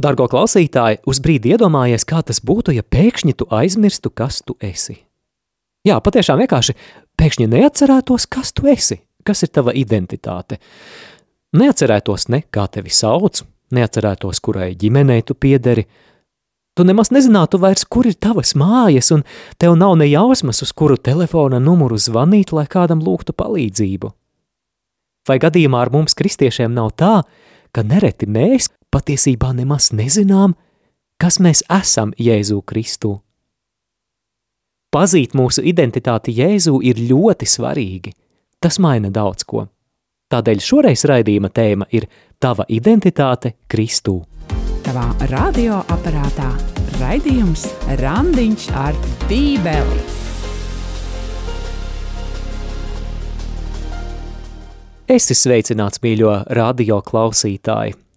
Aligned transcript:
Dargo 0.00 0.24
klausītāji, 0.32 1.02
uz 1.10 1.18
brīdi 1.20 1.50
iedomājies, 1.52 2.06
kā 2.08 2.22
tas 2.24 2.38
būtu, 2.46 2.72
ja 2.72 2.80
pēkšņi 2.80 3.34
tu 3.36 3.46
aizmirstu, 3.52 4.08
kas 4.08 4.38
tu 4.46 4.54
esi. 4.64 4.96
Jā, 5.84 5.98
patiešām 6.00 6.40
vienkārši 6.40 6.74
pēkšņi 7.20 7.48
neatcerētos, 7.52 8.24
kas 8.32 8.54
tu 8.56 8.68
esi, 8.70 9.00
kas 9.26 9.44
ir 9.44 9.50
tava 9.52 9.74
identitāte. 9.76 10.56
Neatcerētos 11.56 12.30
ne, 12.32 12.40
kā 12.48 12.64
tevi 12.72 12.92
sauc, 12.94 13.42
neatcerētos, 13.76 14.40
kurai 14.40 14.70
ģimenei 14.78 15.26
tu 15.26 15.36
piederi. 15.36 15.84
Tu 16.78 16.86
nemaz 16.86 17.12
nezinātu 17.12 17.60
vairs, 17.60 17.84
kur 17.84 18.08
ir 18.08 18.16
tavas 18.16 18.54
mājas, 18.56 19.10
un 19.12 19.26
tev 19.60 19.76
nav 19.76 19.98
ne 20.00 20.08
jausmas, 20.08 20.62
uz 20.64 20.72
kuru 20.72 20.96
telefona 20.96 21.60
numuru 21.60 22.00
zvanīt, 22.00 22.54
lai 22.56 22.64
kādam 22.70 23.04
lūgtu 23.04 23.36
palīdzību. 23.36 24.14
Vai 25.28 25.40
gadījumā 25.42 25.84
ar 25.84 25.92
mums 25.92 26.16
kristiešiem 26.16 26.72
nav 26.72 26.94
tā, 26.96 27.18
ka 27.74 27.84
nereti 27.84 28.30
mēs 28.30 28.70
patiesībā 28.90 29.52
nemaz 29.56 29.90
nezinām, 29.96 30.54
kas 31.20 31.38
mēs 31.42 31.62
esam 31.70 32.14
Jēzu 32.18 32.62
Kristu? 32.66 33.18
Pazīt 34.90 35.36
mūsu 35.38 35.62
identitāti 35.62 36.34
Jēzu 36.34 36.80
ir 36.82 36.98
ļoti 36.98 37.46
svarīgi. 37.46 38.10
Tas 38.60 38.80
maina 38.82 39.10
daudz 39.14 39.46
ko. 39.46 39.68
Tādēļ 40.30 40.60
šoreiz 40.62 41.04
raidījuma 41.06 41.50
tēma 41.54 41.86
ir 41.94 42.08
Tava 42.40 42.66
identitāte 42.68 43.54
Kristū. 43.70 44.16
Tavā 44.84 45.06
radioaparātā 45.30 46.50
raidījums 46.98 47.66
Randiņš 48.00 48.68
ar 48.74 48.98
Bībeli. 49.30 50.02
Esi 55.10 55.34
sveicināts, 55.34 55.98
mīļo 56.02 56.36
radio 56.54 57.00
klausītāji! 57.02 58.09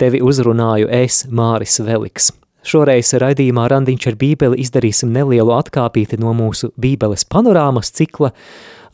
Tevi 0.00 0.22
uzrunāju 0.24 0.88
es, 0.92 1.24
Māris 1.30 1.80
Veliks. 1.84 2.32
Šoreiz 2.62 3.08
raidījumā 3.18 3.64
Randiņš 3.72 4.04
ar 4.12 4.16
Bībeli 4.20 4.60
izdarīsim 4.62 5.10
nelielu 5.10 5.50
atkāpīti 5.56 6.20
no 6.22 6.30
mūsu 6.38 6.70
Bībeles 6.78 7.24
panorāmas 7.26 7.90
cikla, 7.90 8.30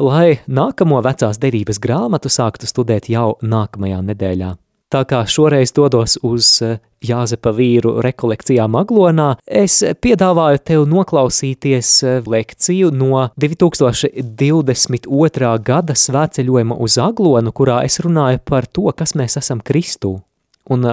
lai 0.01 0.39
nākamo 0.49 1.03
vecās 1.05 1.37
derības 1.43 1.77
grāmatu 1.83 2.33
sāktu 2.33 2.71
studēt 2.71 3.11
jau 3.13 3.35
nākamajā 3.45 4.01
nedēļā. 4.09 4.55
Tā 4.89 5.03
kā 5.05 5.21
šoreiz 5.29 5.75
dodos 5.77 6.17
uz 6.25 6.47
eh, 6.65 6.79
Jāzepa 7.05 7.53
vīru 7.53 8.01
rekolekcijām 8.03 8.73
Aglonā, 8.81 9.37
es 9.45 9.85
piedāvāju 9.85 10.63
tev 10.65 10.89
noklausīties 10.89 11.91
eh, 12.09 12.25
lekciju 12.25 12.89
no 12.97 13.29
2022. 13.37 15.53
gada 15.69 15.93
svētceļojuma 15.93 16.81
uz 16.81 16.97
Aglonu, 17.05 17.53
kurā 17.53 17.85
es 17.85 18.01
runāju 18.01 18.41
par 18.49 18.65
to, 18.65 18.89
kas 18.97 19.13
mēs 19.13 19.37
esam 19.43 19.61
Kristū, 19.61 20.25
un 20.69 20.89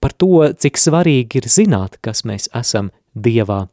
par 0.00 0.12
to, 0.20 0.44
cik 0.60 0.78
svarīgi 0.80 1.40
ir 1.40 1.48
zināt, 1.48 1.98
kas 2.04 2.24
mēs 2.28 2.50
esam 2.54 2.92
Dievā. 3.14 3.64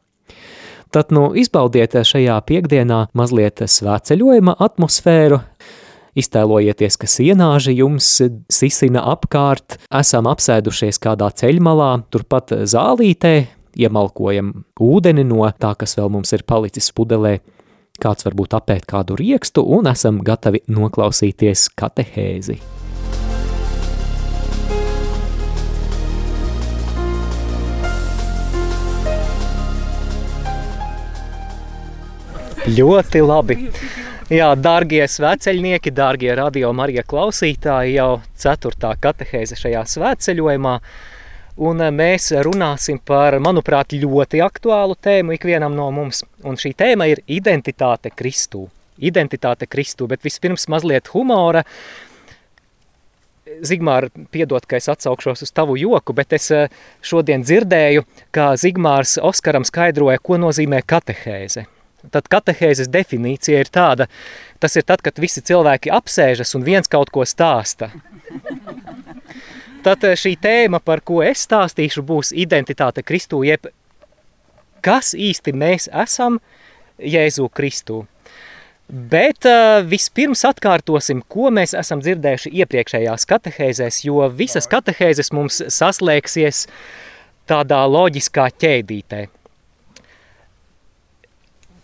Tad 0.92 1.12
nu 1.12 1.30
izbaudiet 1.36 1.96
šajā 2.06 2.36
piekdienā 2.48 3.06
mazliet 3.16 3.64
svētceļojuma 3.64 4.58
atmosfēru, 4.60 5.40
Iztēlojieties, 6.12 6.98
ka 7.00 7.08
sienāži 7.08 7.72
jums 7.78 8.08
sisina 8.52 9.00
apkārt, 9.14 9.78
esam 9.96 10.28
apsēdušies 10.28 11.00
kādā 11.00 11.30
ceļmalā, 11.40 11.88
turpat 12.12 12.52
zālītē, 12.68 13.32
iemalkojam 13.80 14.52
ūdeni 14.76 15.24
no 15.24 15.48
tā, 15.56 15.72
kas 15.80 15.96
vēl 15.96 16.12
mums 16.12 16.34
ir 16.36 16.44
palicis 16.44 16.92
pudelē, 16.92 17.38
kāds 18.02 18.28
varbūt 18.28 18.58
apēt 18.60 18.84
kādu 18.92 19.16
riekstu 19.16 19.64
un 19.64 19.88
esam 19.88 20.20
gatavi 20.26 20.66
noklausīties 20.68 21.70
katehēzi. 21.80 22.60
Ļoti 32.62 33.18
labi. 33.26 33.56
Jā, 34.30 34.52
dārgie 34.54 35.02
sveceļnieki, 35.10 35.90
dārgie 35.90 36.30
radio 36.38 36.68
Marija 36.70 37.02
klausītāji, 37.02 37.96
jau 37.96 38.20
ceturtā 38.38 38.92
katehēze 39.02 39.58
šajā 39.58 39.82
svētceļojumā. 39.90 40.76
Un 41.66 41.82
mēs 41.96 42.30
runāsim 42.46 43.00
par, 43.02 43.34
manuprāt, 43.42 43.96
ļoti 43.98 44.44
aktuālu 44.46 44.94
tēmu 44.94 45.34
ikvienam 45.34 45.74
no 45.74 45.88
mums. 45.90 46.22
Un 46.46 46.54
šī 46.54 46.70
tēma 46.78 47.10
ir 47.10 47.24
identitāte 47.26 48.14
Kristū. 48.14 48.68
Identitāte 49.02 49.66
Kristū, 49.66 50.06
bet 50.06 50.22
vispirms 50.22 50.68
mazliet 50.70 51.10
humora. 51.16 51.66
Zigmār, 53.66 54.06
piedod, 54.30 54.70
ka 54.70 54.78
es 54.78 54.86
atsaukšos 54.86 55.42
uz 55.42 55.50
tavu 55.50 55.74
joku, 55.82 56.14
bet 56.14 56.38
es 56.38 56.46
šodien 57.02 57.42
dzirdēju, 57.42 58.06
kā 58.30 58.52
Zigmārs 58.54 59.18
Oskaram 59.18 59.66
skaidroja, 59.66 60.22
ko 60.22 60.38
nozīmē 60.38 60.84
katehēze. 60.86 61.66
Tad 62.10 62.26
katehēzes 62.32 62.90
definīcija 62.90 63.60
ir 63.62 63.70
tāda, 63.70 64.08
tas 64.58 64.74
ir 64.76 64.86
tad, 64.88 65.04
kad 65.06 65.20
visi 65.22 65.42
cilvēki 65.44 65.92
apsēžas 65.94 66.56
un 66.58 66.64
viens 66.66 66.90
kaut 66.90 67.12
ko 67.14 67.26
stāsta. 67.28 67.92
Tad 69.82 70.04
eh, 70.06 70.16
šī 70.18 70.36
tēma, 70.42 70.82
par 70.82 71.02
ko 71.06 71.22
es 71.26 71.44
stāstīšu, 71.46 72.02
būs 72.06 72.32
identitāte 72.34 73.04
Kristū, 73.06 73.42
jeb 73.46 73.70
kas 74.82 75.14
īsti 75.14 75.54
mēs 75.54 75.88
esam 76.04 76.40
Jēzu 76.98 77.48
Kristū. 77.54 78.02
Bet 78.92 79.46
uh, 79.48 79.80
vispirms 79.88 80.42
atkārtosim, 80.44 81.22
ko 81.30 81.48
mēs 81.54 81.72
esam 81.78 82.02
dzirdējuši 82.02 82.50
iepriekšējās 82.60 83.24
katehēzēs, 83.30 84.02
jo 84.04 84.26
visas 84.36 84.68
katehēzes 84.68 85.32
mums 85.32 85.62
saslēgsies 85.72 86.66
tādā 87.48 87.78
loģiskā 87.88 88.50
ķēdītē. 88.52 89.22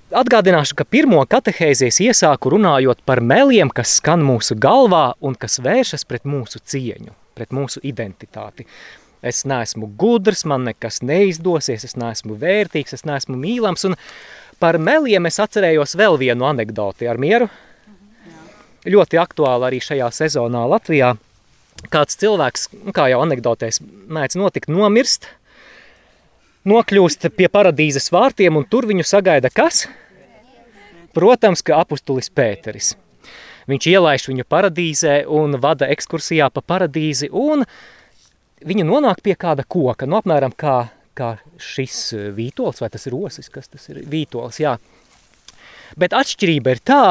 Atgādināšu, 0.09 0.73
ka 0.73 0.87
pirmo 0.89 1.21
katehēzijas 1.29 1.99
iesāku 2.01 2.55
runājot 2.55 3.03
par 3.05 3.21
meliem, 3.21 3.69
kas 3.69 3.99
skan 3.99 4.23
mūsu 4.25 4.55
galvā 4.57 5.19
un 5.21 5.35
kas 5.37 5.59
vēršas 5.61 6.07
pret 6.09 6.25
mūsu 6.25 6.63
cieņu, 6.65 7.13
pret 7.37 7.53
mūsu 7.53 7.83
identitāti. 7.85 8.65
Es 9.21 9.43
neesmu 9.45 9.91
gudrs, 10.01 10.47
man 10.49 10.65
nekas 10.65 11.03
neizdosies, 11.05 11.85
es 11.85 11.99
neesmu 12.01 12.39
vērtīgs, 12.41 12.97
es 12.97 13.05
neesmu 13.05 13.37
mīlams, 13.37 13.85
un 13.85 13.99
par 14.57 14.81
meliem 14.81 15.29
es 15.29 15.37
atcerējos 15.45 15.93
vēl 16.01 16.17
vienu 16.25 16.49
anekdoti 16.49 17.11
ar 17.11 17.21
mieru. 17.21 17.51
Jā. 18.25 18.41
Ļoti 18.97 19.21
aktuāli 19.21 19.69
arī 19.69 19.83
šajā 19.85 20.09
sezonā 20.23 20.65
Latvijā. 20.73 21.19
Kāds 21.93 22.17
cilvēks, 22.17 22.71
kā 22.97 23.11
jau 23.13 23.21
anekdotēs 23.27 23.85
mēdz 23.85 24.41
notikt, 24.41 24.73
nomirst– 24.73 25.29
nokļūst 26.67 27.29
pie 27.37 27.49
paradīzes 27.53 28.11
vārtiem, 28.15 28.57
un 28.59 28.67
tur 28.67 28.89
viņu 28.89 29.07
sagaida 29.07 29.51
kas? 29.53 29.87
Protams, 31.15 31.63
ka 31.65 31.81
apustulis 31.83 32.31
Pēteris. 32.31 32.95
Viņš 33.69 33.87
ielaiž 33.91 34.29
viņu 34.31 34.47
paradīzē 34.49 35.21
un 35.29 35.59
vada 35.61 35.89
ekskursijā 35.93 36.49
pa 36.53 36.63
paradīzi, 36.65 37.29
un 37.29 37.67
viņa 38.65 38.87
nonāk 38.89 39.21
pie 39.25 39.37
kāda 39.37 39.65
koka, 39.69 40.07
no 40.07 40.17
nu, 40.17 40.23
apmēram 40.23 40.55
kā, 40.57 40.89
kā 41.19 41.35
šis 41.61 41.99
vītols, 42.37 42.81
vai 42.81 42.89
tas 42.93 43.05
ir 43.07 43.17
osis, 43.19 43.51
kas 43.53 43.69
tas 43.69 43.91
ir? 43.93 44.01
Vītols, 44.09 44.63
jā. 44.63 44.79
Bet 46.01 46.17
atšķirība 46.17 46.75
ir 46.75 46.83
tā, 46.85 47.05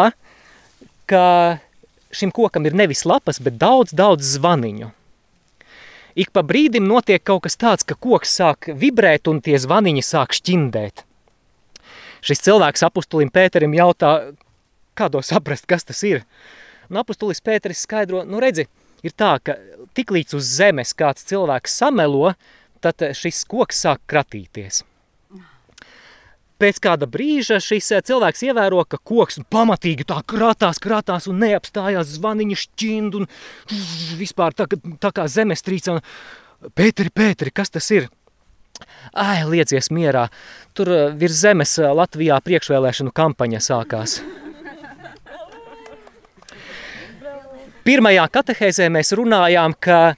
ka 1.09 1.24
šim 2.13 2.34
kokam 2.34 2.66
ir 2.66 2.78
nevis 2.78 3.06
lapas, 3.06 3.41
bet 3.44 3.59
daudz, 3.62 3.94
daudz 3.94 4.38
zvaniņu 4.38 4.91
ik 6.17 6.33
pa 6.33 6.41
brīdim 6.44 6.88
notiek 6.89 7.23
kaut 7.23 7.45
kas 7.45 7.59
tāds, 7.59 7.85
ka 7.85 7.95
koks 7.95 8.33
sāk 8.39 8.72
vibrēt 8.73 9.29
un 9.29 9.41
tie 9.45 9.59
zvaniņi 9.61 10.03
sāk 10.05 10.33
šķindēt. 10.38 11.05
Šis 12.25 12.41
cilvēks 12.47 12.83
apustulim 12.88 13.29
Pēterim 13.33 13.75
jautā, 13.78 14.33
kādo 14.97 15.22
saprast, 15.22 15.67
kas 15.69 15.85
tas 15.85 16.01
ir. 16.07 16.23
Un 16.89 17.00
apustulis 17.03 17.44
Pēteris 17.45 17.85
skaidro, 17.85 18.23
nu 18.25 18.41
redzi, 18.41 18.66
ir 19.06 19.13
tā, 19.13 19.38
ka 19.44 19.59
tiklīdz 19.97 20.38
uz 20.39 20.50
zemes 20.57 20.95
kāds 20.97 21.27
cilvēks 21.29 21.77
samelo, 21.83 22.33
tad 22.81 23.03
šis 23.18 23.44
koks 23.50 23.86
sāk 23.86 24.01
kratīties. 24.09 24.83
Pēc 26.57 26.80
kāda 26.81 27.06
brīža 27.09 27.59
šis 27.62 27.92
eh, 27.94 28.01
cilvēks 28.06 28.42
ievēro, 28.48 28.81
ka 28.89 28.98
koks 28.98 29.44
pamatīgi 29.54 30.07
tā 30.09 30.18
krātās, 30.25 30.81
krātās 30.81 31.30
un 31.30 31.38
neapstājās 31.44 32.15
zvaniņa 32.15 32.57
šķind 32.63 33.18
un 33.19 33.27
vispār 34.18 34.57
tā, 34.57 34.65
tā 34.98 35.13
kā 35.13 35.27
zemestrīca. 35.30 36.00
Pēteri, 36.74 37.13
Pēteri, 37.13 37.54
kas 37.54 37.69
tas 37.69 37.92
ir? 37.94 38.09
Ai, 39.13 39.45
liecies 39.45 39.92
mierā, 39.94 40.27
tur 40.77 40.89
eh, 40.94 41.06
virs 41.13 41.44
zemes 41.45 41.77
eh, 41.77 41.94
Latvijā 41.94 42.42
priekšvēlēšanu 42.45 43.13
kampaņa 43.13 43.62
sākās. 43.62 44.19
Pirmajā 47.88 48.25
katehēzē 48.33 48.89
mēs 48.92 49.13
runājām, 49.15 49.77
ka 49.80 50.18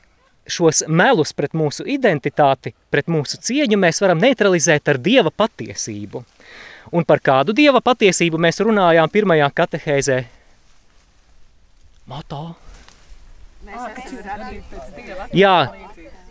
šos 0.51 0.83
melus 0.87 1.33
pret 1.33 1.53
mūsu 1.57 1.85
identitāti, 1.89 2.73
pret 2.91 3.09
mūsu 3.11 3.39
cieņu 3.41 3.77
mēs 3.79 4.01
varam 4.03 4.21
neutralizēt 4.21 4.89
ar 4.91 4.99
Dieva 5.01 5.31
patiesību. 5.31 6.23
Un 6.95 7.05
par 7.05 7.21
kādu 7.21 7.53
Dieva 7.53 7.81
patiesību 7.85 8.39
mēs 8.41 8.61
runājām 8.65 9.11
pirmajā 9.13 9.49
katehēzē? 9.55 10.23
Moto. 12.09 12.55
Jā, 15.35 15.55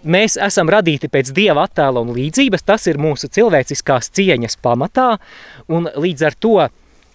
mēs 0.02 0.36
esam 0.48 0.70
radīti 0.72 1.10
pēc 1.12 1.30
Dieva 1.36 1.66
attēla 1.68 2.02
un 2.02 2.14
līdzības, 2.16 2.64
tas 2.66 2.88
ir 2.90 2.98
mūsu 2.98 3.30
cilvēciskās 3.30 4.10
cieņas 4.16 4.58
pamatā, 4.64 5.10
un 5.70 5.90
līdz 5.94 6.26
ar 6.26 6.38
to 6.40 6.56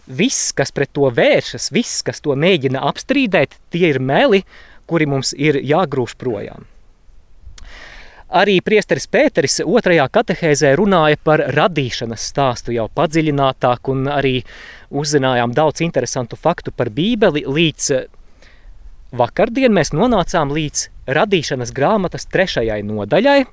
viss, 0.08 0.52
kas 0.56 0.72
pret 0.72 0.94
to 0.96 1.10
vēršas, 1.12 1.72
viss, 1.76 2.04
kas 2.06 2.24
to 2.24 2.36
mēģina 2.40 2.84
apstrīdēt, 2.92 3.58
tie 3.74 3.90
ir 3.92 4.00
meli, 4.00 4.44
kuri 4.88 5.08
mums 5.10 5.34
ir 5.36 5.60
jāgrūž 5.64 6.16
projām. 6.20 6.68
Arī 8.34 8.56
priesteris 8.66 9.06
Pēteris 9.14 9.60
otrajā 9.62 10.08
katehēzē 10.10 10.72
runāja 10.80 11.20
par 11.22 11.44
radīšanas 11.54 12.24
stāstu 12.32 12.74
jau 12.74 12.88
padziļinātāk 12.90 13.92
un 13.94 14.08
arī 14.10 14.40
uzzinājām 14.90 15.54
daudz 15.54 15.84
interesantu 15.86 16.40
faktu 16.40 16.74
par 16.74 16.90
bībeli 16.90 17.46
līdz 17.46 17.92
vakardien 19.14 19.74
mēs 19.74 19.94
nonācām 19.94 20.50
līdz 20.54 20.88
radīšanas 21.14 21.74
grāmatas 21.78 22.26
trešajai 22.34 22.82
nodaļai, 22.88 23.44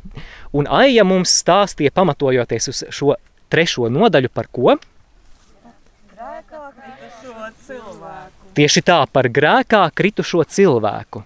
un 0.57 0.69
Aija 0.81 1.05
mums 1.05 1.35
stāstīja 1.43 1.93
pamatojoties 1.95 2.73
uz 2.73 2.83
šo 2.89 3.19
trešo 3.53 3.91
nodaļu 3.93 4.33
par 4.33 4.49
ko? 4.49 4.79
Grēkā 6.17 6.65
kritušo 6.81 7.53
cilvēku. 7.67 8.53
Tieši 8.57 8.87
tā, 8.87 9.01
par 9.13 9.29
grēkā 9.29 9.85
kritušo 9.95 10.45
cilvēku. 10.49 11.25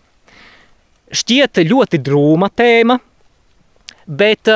Šķiet 1.14 1.62
ļoti 1.70 2.00
drūma 2.02 2.50
tēma, 2.50 2.98
bet 4.06 4.50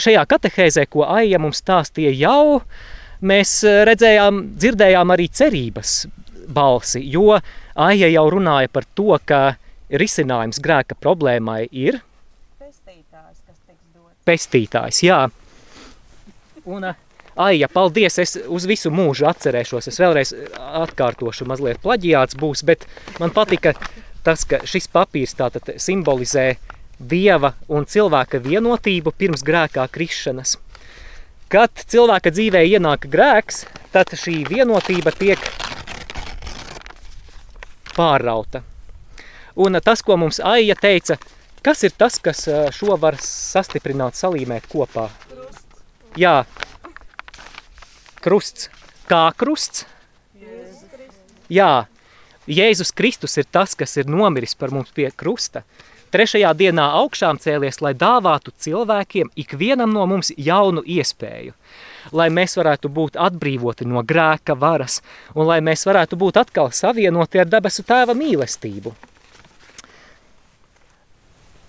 šajā 0.00 0.24
katehēzē, 0.30 0.86
ko 0.90 1.04
Aija 1.08 1.40
mums 1.42 1.62
stāstīja 1.62 2.12
jau, 2.16 2.60
mēs 3.20 3.60
redzējām, 3.88 4.42
dzirdējām 4.60 5.14
arī 5.14 5.28
cerības 5.28 6.04
balsi, 6.50 7.02
jo 7.10 7.38
Aija 7.80 8.08
jau 8.10 8.26
runāja 8.32 8.70
par 8.72 8.86
to, 8.94 9.12
ka 9.24 9.56
risinājums 9.90 10.60
grēka 10.62 10.96
problēmai 10.98 11.64
ir 11.70 12.00
Pestītājs, 12.60 13.38
kas 13.46 13.58
tiks 13.66 13.84
dots. 13.94 14.16
pestītājs, 14.26 15.02
jā. 15.06 15.20
Un, 16.64 16.92
Aija, 17.40 17.70
paldies, 17.72 18.18
es 18.20 18.36
uz 18.52 18.66
visu 18.68 18.90
mūžu 18.92 19.24
atcerēšos, 19.30 19.88
es 19.88 19.98
vēlreiz 20.02 20.34
atkārtošu, 20.82 21.46
mazliet 21.48 21.80
plaģiāts 21.80 22.36
būs, 22.36 22.64
bet 22.66 22.84
man 23.22 23.32
patika 23.32 23.72
tas, 24.26 24.44
ka 24.44 24.60
šis 24.68 24.90
papīrs 24.92 25.36
tātad 25.38 25.70
simbolizē 25.80 26.50
dieva 27.00 27.54
un 27.68 27.86
cilvēka 27.88 28.40
vienotību 28.44 29.12
pirms 29.16 29.42
grēkā 29.46 29.86
krišanas. 29.92 30.58
Kad 31.50 31.82
cilvēka 31.90 32.30
dzīvē 32.30 32.62
ienāk 32.76 33.08
grēks, 33.10 33.64
tad 33.90 34.12
šī 34.14 34.44
vienotība 34.46 35.10
tiek 35.16 35.40
pārrauta. 37.96 38.62
Un 39.58 39.80
tas, 39.82 40.04
ko 40.06 40.16
mums 40.20 40.38
Aija 40.44 40.76
teica, 40.78 41.18
kas 41.64 41.82
ir 41.84 41.96
tas, 41.98 42.20
kas 42.22 42.46
šo 42.76 42.96
var 43.00 43.18
sastiprināt, 43.20 44.14
salīmēt 44.14 44.68
kopā? 44.70 45.08
Jā, 46.18 46.44
krusts. 48.22 48.70
Kā 49.10 49.26
krusts? 49.34 49.88
Jā, 51.50 51.88
Jēzus 52.46 52.92
Kristus 52.94 53.34
ir 53.42 53.48
tas, 53.50 53.74
kas 53.74 53.96
ir 53.98 54.06
nomiris 54.10 54.54
par 54.54 54.70
mums 54.70 54.92
pie 54.94 55.08
krusta. 55.10 55.64
Trešajā 56.10 56.50
dienā 56.58 56.88
augšām 56.98 57.38
cēlies, 57.38 57.78
lai 57.84 57.92
dāvātu 57.94 58.50
cilvēkiem, 58.58 59.28
ikvienam 59.38 59.92
no 59.94 60.08
mums 60.10 60.32
jaunu 60.34 60.82
iespēju, 60.82 61.54
lai 62.10 62.26
mēs 62.34 62.56
varētu 62.58 62.90
būt 62.90 63.18
atbrīvoti 63.20 63.86
no 63.86 64.02
grēka 64.02 64.56
varas 64.58 64.98
un 65.36 65.46
lai 65.46 65.60
mēs 65.62 65.86
varētu 65.86 66.18
būt 66.18 66.40
atkal 66.42 66.72
savienoti 66.74 67.38
ar 67.38 67.46
debesu 67.52 67.86
tēva 67.86 68.16
mīlestību. 68.18 68.94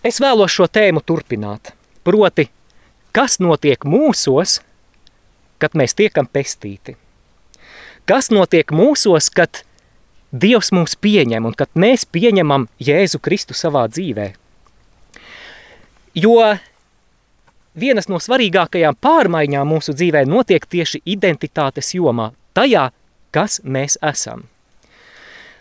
Es 0.02 0.18
vēlos 0.18 0.50
šo 0.50 0.66
tēmu 0.66 1.04
turpināt, 1.06 1.76
proti, 2.02 2.48
kas 3.14 3.38
notiek 3.38 3.86
mūsos, 3.86 4.58
kad 5.62 5.78
mēs 5.78 5.94
tiekam 5.94 6.26
pestīti? 6.26 6.98
Kas 8.10 8.32
notiek 8.34 8.74
mūsos, 8.74 9.30
kad 9.30 9.62
Dievs 10.32 10.72
mūs 10.72 10.96
pieņem 10.96 11.46
un 11.46 11.56
kad 11.58 11.70
mēs 11.76 12.06
pieņemam 12.08 12.70
Jēzu 12.80 13.20
Kristu 13.20 13.56
savā 13.58 13.84
dzīvē. 13.92 14.32
Jo 16.16 16.38
vienas 17.76 18.08
no 18.12 18.20
svarīgākajām 18.20 18.96
pārmaiņām 19.04 19.68
mūsu 19.68 19.94
dzīvē 19.96 20.26
notiek 20.28 20.66
tieši 20.66 21.02
identitātes 21.06 21.94
jomā, 21.96 22.32
tajā, 22.56 22.90
kas 23.32 23.62
mēs 23.64 23.98
esam. 24.04 24.44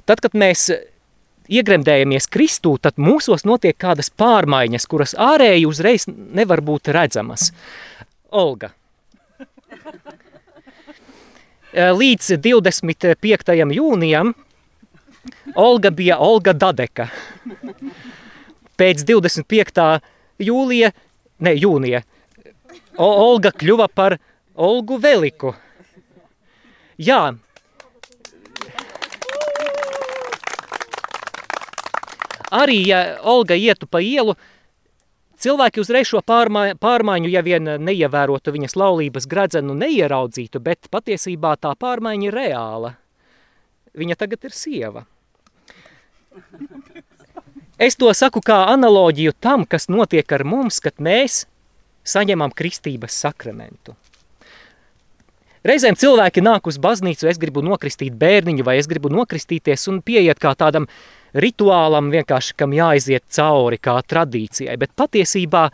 Tad, 0.07 0.21
kad 0.23 0.35
mēs 0.39 0.71
iegremdējamies 1.51 2.29
Kristū, 2.31 2.77
tad 2.83 2.99
mūsos 2.99 3.45
notiek 3.47 3.77
kādas 3.79 4.11
pārmaiņas, 4.11 4.87
kuras 4.91 5.15
ārēji 5.19 5.67
uzreiz 5.67 6.07
nevar 6.09 6.61
būt 6.63 6.89
redzamas. 6.95 7.53
Olga. 8.31 8.71
Līdz 12.01 12.39
25. 12.39 13.75
jūnijam 13.75 14.35
Olga 15.55 15.91
bija 15.91 16.19
Olga 16.19 16.53
Dadeka. 16.53 17.09
Pēc 18.81 19.05
25. 19.05 20.01
jūlija, 20.41 20.93
ne 21.45 21.53
jūnija, 21.57 22.03
Olga 23.01 23.53
kļuva 23.53 23.89
par 23.95 24.17
Olgu 24.55 24.99
Veliku. 25.01 25.55
Jā. 27.01 27.35
Arī, 32.51 32.81
ja 32.89 33.01
Olga 33.23 33.55
ietu 33.55 33.87
pa 33.87 34.01
ielu, 34.03 34.35
cilvēki 35.41 35.81
uzreiz 35.81 36.09
šo 36.11 36.21
pārmaiņu, 36.27 36.81
pārmaiņu 36.83 37.31
ja 37.31 37.45
vien 37.47 37.71
neievērotu 37.79 38.53
viņas 38.53 38.77
laulības 38.77 39.29
gredzenu, 39.31 39.77
neieraudzītu, 39.79 40.61
bet 40.61 40.91
patiesībā 40.91 41.55
tā 41.63 41.77
pārmaiņa 41.79 42.27
ir 42.27 42.37
reāla. 42.37 42.97
Viņa 43.99 44.17
tagad 44.19 44.45
ir 44.47 44.55
sieva. 44.55 45.05
Es 47.81 47.97
to 47.97 48.11
saku 48.15 48.43
kā 48.45 48.59
analoģiju 48.71 49.33
tam, 49.41 49.65
kas 49.65 49.89
notiek 49.89 50.33
ar 50.37 50.45
mums, 50.45 50.83
kad 50.85 51.01
mēs 51.01 51.47
saņemam 52.07 52.53
kristības 52.57 53.17
sakramentu. 53.25 53.97
Reizēm 55.65 55.97
cilvēki 56.01 56.41
nāk 56.41 56.69
uz 56.71 56.79
baznīcu, 56.81 57.27
es 57.29 57.41
gribu 57.41 57.61
nokristīt 57.65 58.15
bērniņu 58.17 58.65
vai 58.65 58.79
es 58.81 58.89
gribu 58.89 59.11
nokristīties 59.13 59.89
un 59.93 60.01
pieiet 60.01 60.41
kā 60.41 60.55
tādam 60.57 60.87
rituālam 61.37 62.09
vienkārši, 62.13 62.57
kam 62.57 62.73
jāiziet 62.73 63.27
cauri 63.29 63.77
kā 63.77 63.99
tradīcijai, 64.01 64.79
bet 64.81 64.95
patiesībā 64.97 65.67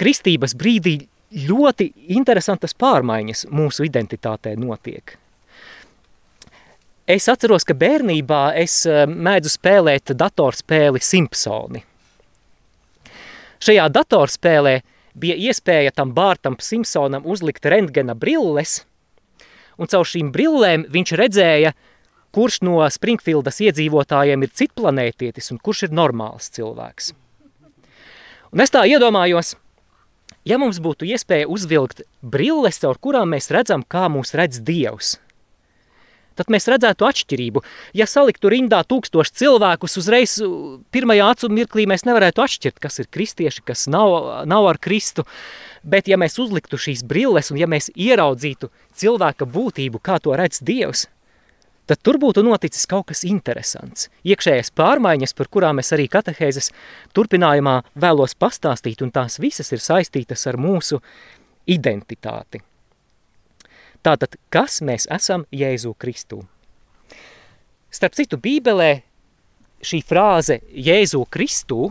kristības 0.00 0.56
brīdī 0.56 0.96
ļoti 1.48 1.90
interesantas 2.16 2.72
pārmaiņas 2.72 3.46
mūsu 3.52 3.84
identitātē 3.84 4.54
notiek. 4.56 5.18
Es 7.08 7.24
atceros, 7.32 7.64
ka 7.64 7.72
bērnībā 7.72 8.50
es 8.60 8.82
mēdzu 9.08 9.48
spēlēt 9.54 10.10
datorspēli 10.20 11.00
Simpsoni. 11.00 11.80
Šajā 13.64 13.86
datorspēlē 13.94 14.74
bija 15.16 15.36
iespēja 15.48 15.94
tam 15.96 16.10
Bārtam 16.12 16.58
Simpsonam 16.60 17.24
uzlikt 17.24 17.64
rentgena 17.64 18.12
brilles, 18.12 18.82
un 19.80 19.88
caur 19.88 20.04
šīm 20.04 20.28
brillēm 20.34 20.84
viņš 20.92 21.12
redzēja, 21.16 21.70
kurš 22.36 22.58
no 22.68 22.82
Springfieldas 22.92 23.62
iedzīvotājiem 23.64 24.44
ir 24.44 24.52
citplanētietis 24.60 25.48
un 25.54 25.60
kurš 25.64 25.86
ir 25.86 25.94
normāls 25.96 26.50
cilvēks. 26.58 27.14
Un 28.52 28.60
es 28.60 28.74
tā 28.74 28.82
iedomājos, 28.84 29.54
ja 30.44 30.60
mums 30.60 30.76
būtu 30.84 31.08
iespēja 31.08 31.48
uzvilkt 31.48 32.04
brilles, 32.20 32.82
caur 32.84 33.00
kurām 33.00 33.32
mēs 33.32 33.48
redzam, 33.48 33.80
kā 33.80 34.10
mūs 34.12 34.36
redz 34.36 34.60
Dievs– 34.60 35.14
tad 36.38 36.52
mēs 36.52 36.68
redzētu 36.70 37.08
atšķirību. 37.08 37.62
Ja 37.98 38.06
saliktu 38.08 38.52
rindā 38.52 38.80
tūkstoši 38.88 39.36
cilvēkus, 39.42 39.98
uzreiz 40.00 40.38
pirmajā 40.94 41.32
acu 41.34 41.52
mirklī 41.52 41.88
mēs 41.90 42.06
nevarētu 42.08 42.44
atšķirt, 42.44 42.78
kas 42.82 43.02
ir 43.02 43.10
kristieši, 43.12 43.64
kas 43.66 43.86
nav, 43.90 44.46
nav 44.48 44.70
ar 44.70 44.80
Kristu. 44.82 45.26
Bet 45.82 46.08
ja 46.10 46.18
mēs 46.20 46.38
uzliktu 46.42 46.78
šīs 46.80 47.04
brilles 47.08 47.52
un 47.52 47.60
ja 47.60 47.68
mēs 47.70 47.90
ieraudzītu 47.94 48.70
cilvēka 48.98 49.46
būtību, 49.48 50.02
kā 50.02 50.18
to 50.22 50.34
redz 50.38 50.62
Dievs, 50.64 51.06
tad 51.88 52.02
tur 52.04 52.18
būtu 52.20 52.44
noticis 52.44 52.86
kaut 52.90 53.08
kas 53.10 53.24
interesants. 53.24 54.08
Iekšējais 54.28 54.74
pārmaiņas, 54.76 55.34
par 55.38 55.48
kurām 55.52 55.80
es 55.82 55.92
arī 55.96 56.08
katehēzes 56.12 56.72
turpinājumā 57.16 57.80
vēlos 57.96 58.36
pastāstīt, 58.38 59.02
un 59.04 59.14
tās 59.14 59.40
visas 59.40 59.72
ir 59.72 59.82
saistītas 59.82 60.44
ar 60.50 60.60
mūsu 60.60 61.00
identitāti. 61.68 62.67
Tātad, 64.08 64.38
kas 64.48 64.78
mēs 64.80 65.04
esam 65.12 65.42
Jēzu 65.52 65.90
Kristu? 66.00 66.38
Starp 67.92 68.14
citu, 68.16 68.38
Bībelē 68.40 69.02
šī 69.84 70.00
frāze 70.08 70.62
Jēzu 70.72 71.26
Kristu 71.28 71.90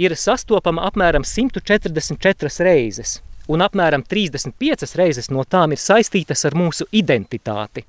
ir 0.00 0.14
sastopama 0.16 0.86
apmēram 0.88 1.26
144 1.28 2.64
reizes, 2.64 3.18
un 3.52 3.60
apmēram 3.66 4.06
35 4.08 4.96
reizes 4.96 5.28
no 5.28 5.44
tām 5.44 5.76
ir 5.76 5.82
saistītas 5.82 6.46
ar 6.48 6.56
mūsu 6.56 6.88
identitāti, 6.88 7.84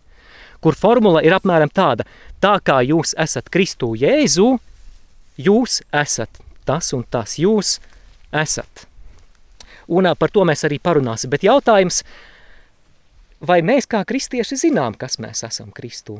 kur 0.59 0.75
formula 0.75 1.23
ir 1.23 1.37
apmēram 1.39 1.71
tāda, 1.71 2.03
tā 2.43 2.57
kā 2.59 2.81
jūs 2.83 3.15
esat 3.15 3.47
Kristu 3.47 3.93
Jēzu, 3.95 4.57
jūs 5.39 5.79
esat 6.03 6.43
tas 6.67 6.91
un 6.91 7.07
tas 7.07 7.39
jūs 7.39 7.77
esat. 8.35 8.89
Un 9.87 10.11
par 10.19 10.35
to 10.35 10.43
mēs 10.43 10.67
arī 10.67 10.81
parunāsim. 10.83 11.31
Bet 11.31 11.47
jautājums, 11.47 12.03
vai 13.47 13.61
mēs 13.65 13.87
kā 13.89 14.03
kristieši 14.07 14.57
zinām, 14.67 14.97
kas 14.97 15.19
mēs 15.21 15.45
esam 15.47 15.71
Kristū? 15.75 16.19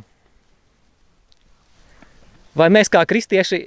Vai 2.56 2.70
mēs 2.72 2.88
kā 2.88 3.02
kristieši 3.04 3.60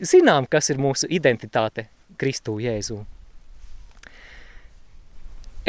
zinām, 0.00 0.46
kas 0.48 0.70
ir 0.72 0.80
mūsu 0.80 1.10
identitāte 1.12 1.88
Kristū 2.16 2.56
Jēzū? 2.62 3.02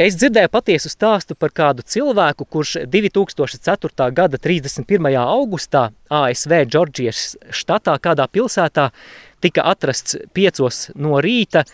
Es 0.00 0.14
dzirdēju 0.16 0.48
patiesu 0.48 0.88
stāstu 0.88 1.34
par 1.36 1.52
kādu 1.52 1.84
cilvēku, 1.84 2.46
kurš 2.48 2.86
2004. 2.88 4.06
gada 4.16 4.38
31. 4.40 5.10
augustā 5.20 5.90
ASV 6.08 6.62
Džordžijas 6.64 7.34
štatā 7.52 7.98
kādā 8.00 8.24
pilsētā 8.32 8.86
tika 9.44 9.66
atrasts 9.68 10.16
piecos 10.32 10.86
no 10.96 11.20
rīta. 11.20 11.66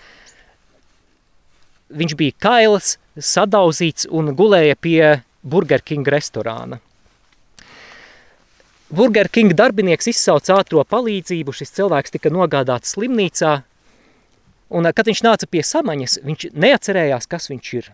Viņš 1.94 2.16
bija 2.18 2.34
kails, 2.42 2.96
sadauzīts 3.14 4.10
un 4.10 4.34
gulēja 4.34 4.74
pie 4.74 5.00
Burger 5.46 5.82
King 5.86 6.08
restorāna. 6.10 6.80
Burger 8.90 9.28
King 9.30 9.54
darbinieks 9.58 10.10
izsauca 10.10 10.60
ātro 10.60 10.82
palīdzību, 10.86 11.54
šis 11.54 11.74
cilvēks 11.78 12.14
tika 12.14 12.30
nogādāts 12.30 12.94
slimnīcā, 12.94 13.52
un 14.70 14.90
kad 14.94 15.10
viņš 15.10 15.22
nāca 15.26 15.48
pie 15.50 15.62
samaņas, 15.66 16.20
viņš 16.26 16.48
neatcerējās, 16.54 17.26
kas 17.30 17.50
viņš 17.50 17.72
ir. 17.78 17.90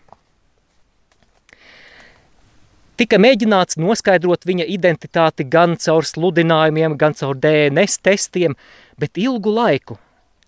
Tika 3.01 3.17
mēģināts 3.21 3.79
noskaidrot 3.81 4.45
viņa 4.47 4.69
identitāti 4.69 5.49
gan 5.49 5.79
caur 5.81 6.07
sludinājumiem, 6.07 6.97
gan 7.01 7.17
caur 7.17 7.41
DNS 7.41 8.01
testiem, 8.05 8.57
bet 9.01 9.17
ilgu 9.21 9.53
laiku 9.53 9.97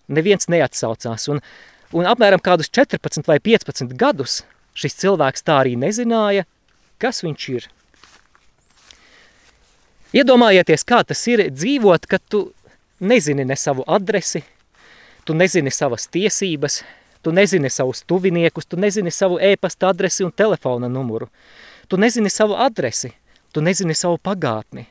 neviens 0.07 0.45
neatsaucās. 0.53 1.25
Un, 1.33 1.41
un 1.93 2.09
apmēram 2.09 2.41
kādus 2.41 2.69
14 2.69 3.25
vai 3.29 3.39
15 3.41 3.97
gadus 3.97 4.43
šis 4.77 4.97
cilvēks 5.01 5.45
tā 5.45 5.57
arī 5.63 5.73
nezināja, 5.79 6.45
kas 7.01 7.23
viņš 7.25 7.47
ir. 7.53 7.67
Iedomājieties, 10.15 10.85
kā 10.87 11.01
tas 11.03 11.21
ir 11.27 11.49
dzīvot, 11.51 12.05
kad 12.07 12.23
tu 12.29 12.45
nezini 12.99 13.45
ne 13.45 13.55
savu 13.59 13.83
adresi, 13.87 14.43
tu 15.25 15.35
nezini 15.35 15.71
savas 15.73 16.07
tiesības, 16.07 16.83
tu 17.25 17.33
nezini 17.35 17.69
savus 17.69 18.03
tuviniekus, 18.07 18.65
tu 18.69 18.77
nezini 18.77 19.11
savu 19.11 19.39
e-pasta 19.41 19.89
adresi 19.89 20.23
un 20.23 20.31
telefona 20.31 20.87
numuru. 20.87 21.27
Tu 21.89 21.97
nezini 21.97 22.29
savu 22.29 22.55
adresi, 22.55 23.11
tu 23.53 23.61
nezini 23.61 23.93
savu 23.93 24.17
pagātni. 24.17 24.85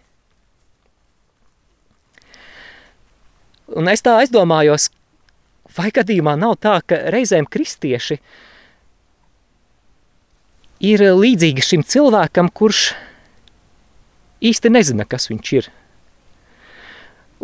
Un 3.75 3.89
es 3.89 4.05
tā 4.05 4.19
aizdomājos, 4.21 4.91
vai 5.79 5.89
gadījumā 5.95 6.35
nav 6.37 6.59
tā, 6.61 6.77
ka 6.87 6.99
reizēm 7.15 7.47
kristieši 7.51 8.19
ir 10.85 11.05
līdzīgi 11.17 11.65
šim 11.65 11.85
cilvēkam, 11.87 12.51
kurš 12.53 12.91
īsti 14.45 14.73
nezina, 14.73 15.07
kas 15.09 15.31
viņš 15.31 15.53
ir. 15.57 15.71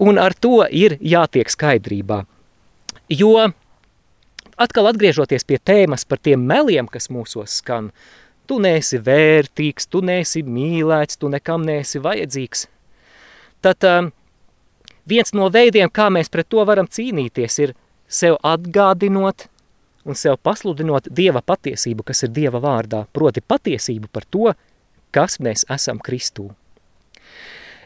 Un 0.00 0.20
ar 0.20 0.36
to 0.36 0.62
ir 0.68 0.96
jātiek 1.00 1.48
skaidrībā. 1.52 2.22
Jo 3.10 3.50
atkal 4.60 4.90
atgriežoties 4.90 5.46
pie 5.48 5.58
tēmas 5.58 6.04
par 6.08 6.20
tiem 6.22 6.42
meliem, 6.46 6.88
kas 6.88 7.10
mūsos 7.12 7.60
skan, 7.60 7.90
tu 8.46 8.60
neesi 8.62 9.00
vērtīgs, 9.00 9.88
tu 9.90 10.02
neesi 10.04 10.42
mīlēts, 10.44 11.18
tu 11.20 11.30
nekam 11.32 11.64
neesi 11.66 12.02
vajadzīgs. 12.02 12.66
Tad 13.64 13.86
um, 13.88 14.10
viens 15.08 15.32
no 15.36 15.48
veidiem, 15.52 15.90
kā 15.92 16.08
mēs 16.12 16.32
pret 16.32 16.48
to 16.52 16.64
varam 16.68 16.88
cīnīties, 16.88 17.58
ir 17.64 17.74
sev 18.10 18.38
atgādinot 18.42 19.48
un 20.04 20.16
sev 20.16 20.38
pasludinot 20.42 21.08
Dieva 21.10 21.42
patiesību, 21.42 22.04
kas 22.06 22.24
ir 22.26 22.32
Dieva 22.34 22.60
vārdā, 22.62 23.04
proti 23.12 23.40
patiesību 23.40 24.10
par 24.12 24.26
to, 24.30 24.52
kas 25.14 25.38
mēs 25.40 25.66
esam 25.70 26.00
Kristū. 26.02 26.50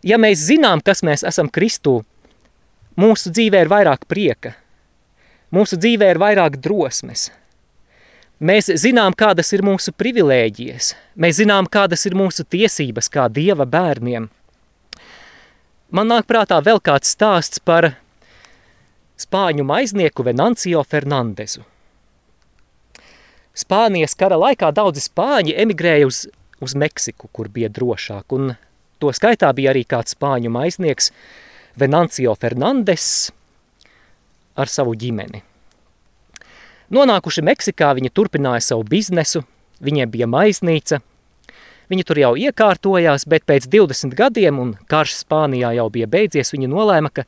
Ja 0.04 0.18
mēs 0.20 0.44
zinām, 0.44 0.82
kas 0.84 1.02
mēs 1.06 1.24
esam 1.24 1.48
Kristū, 1.48 2.02
mūsu 3.00 3.32
dzīvē 3.32 3.64
ir 3.64 3.72
vairāk 3.72 4.04
prieka, 4.08 4.54
mūsu 5.54 5.80
dzīvē 5.80 6.12
ir 6.14 6.20
vairāk 6.20 6.60
drosmes. 6.60 7.30
Mēs 8.44 8.68
zinām, 8.82 9.14
kādas 9.16 9.52
ir 9.56 9.62
mūsu 9.64 9.94
privilēģijas, 9.96 10.94
mēs 11.16 11.38
zinām, 11.38 11.70
kādas 11.70 12.02
ir 12.04 12.16
mūsu 12.18 12.44
tiesības 12.44 13.08
kā 13.08 13.28
Dieva 13.32 13.64
bērniem– 13.64 14.30
Man 15.94 16.08
nāk 16.10 16.24
prātā 16.26 16.56
vēl 16.58 16.80
kāds 16.82 17.12
stāsts 17.14 17.60
par 17.62 17.92
spāņu 19.20 19.62
maiznieku 19.68 20.24
Venancio 20.26 20.80
Fernandezu. 20.82 21.62
Spānijas 23.54 24.16
kara 24.18 24.38
laikā 24.40 24.72
daudzi 24.74 25.04
spāņi 25.04 25.54
emigrēja 25.62 26.08
uz, 26.08 26.24
uz 26.64 26.74
Meksiku, 26.74 27.30
kur 27.32 27.48
bija 27.48 27.70
drošāk, 27.70 28.34
un 28.34 28.54
to 28.98 29.12
skaitā 29.14 29.52
bija 29.54 29.72
arī 29.74 29.84
kāds 29.86 30.16
spāņu 30.16 30.50
maiznieks 30.54 31.12
Venancio 31.78 32.34
Fernandes 32.38 33.08
ar 34.58 34.70
savu 34.70 34.94
ģimeni. 34.98 35.42
Nonākuši 36.94 37.42
Meksikā, 37.46 37.94
viņi 37.96 38.12
turpināja 38.14 38.62
savu 38.72 38.86
biznesu, 38.86 39.46
viņiem 39.82 40.14
bija 40.14 40.30
maiznīca– 40.30 41.00
Viņi 41.92 42.04
tur 42.08 42.20
jau 42.20 42.32
iekārtojās, 42.40 43.26
bet 43.28 43.44
pēc 43.48 43.68
20 43.68 44.16
gadiem, 44.16 44.58
un 44.60 44.72
karš 44.88 45.18
Spānijā 45.20 45.74
jau 45.76 45.90
bija 45.92 46.08
beidzies, 46.08 46.54
viņi 46.54 46.70
nolēma, 46.72 47.10
ka 47.12 47.26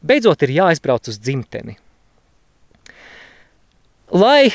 beidzot 0.00 0.40
ir 0.46 0.54
jāizbrauc 0.56 1.10
uz 1.12 1.18
dzimteni. 1.20 1.76
Lai 4.10 4.50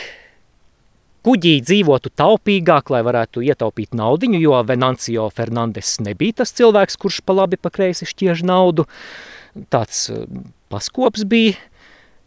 kuģī 1.26 1.56
dzīvotu 1.66 2.12
taupīgāk, 2.14 2.92
lai 2.94 3.02
varētu 3.06 3.44
ietaupīt 3.46 3.96
naudiņu, 3.98 4.42
jo 4.44 4.60
Venancio 4.68 5.26
Fernandes 5.34 5.98
nebija 6.06 6.42
tas 6.44 6.54
cilvēks, 6.58 7.00
kurš 7.02 7.22
pa 7.26 7.36
labi 7.40 7.58
pa 7.58 7.72
kreisi 7.74 8.08
šķiež 8.10 8.44
naudu. 8.46 8.86
Tāds 9.74 10.06
eh, 10.14 10.28
paskops 10.70 11.26
bija. 11.30 11.58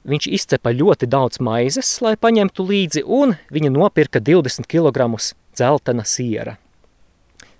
Viņš 0.08 0.28
izcepa 0.32 0.70
ļoti 0.72 1.08
daudz 1.10 1.40
maizes, 1.44 1.90
lai 2.00 2.14
paņemtu 2.16 2.64
līdzi, 2.64 3.02
un 3.04 3.34
viņa 3.52 3.70
nopirka 3.74 4.22
20 4.24 4.64
kg 4.70 5.10
dzeltena 5.18 6.06
siera. 6.06 6.54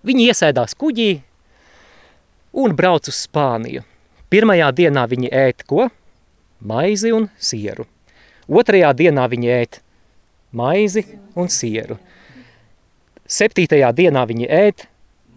Viņi 0.06 0.30
iesēdās 0.30 0.72
kuģī 0.78 1.10
un 2.62 2.76
brauc 2.78 3.10
uz 3.10 3.18
Spāniju. 3.26 3.82
Pirmajā 4.32 4.70
dienā 4.78 5.04
viņi 5.10 5.32
ēd 5.34 5.66
ko? 5.68 5.90
Maizi 6.64 7.12
un 7.12 7.28
sieru. 7.36 7.84
Otrajā 8.48 8.94
dienā 8.96 9.26
viņi 9.28 9.52
ēd 9.58 9.80
maizi 10.52 11.04
un 11.38 11.50
sieru. 11.52 11.98
Septītajā 13.28 13.90
dienā 13.92 14.24
viņi 14.28 14.48
ēd 14.48 14.86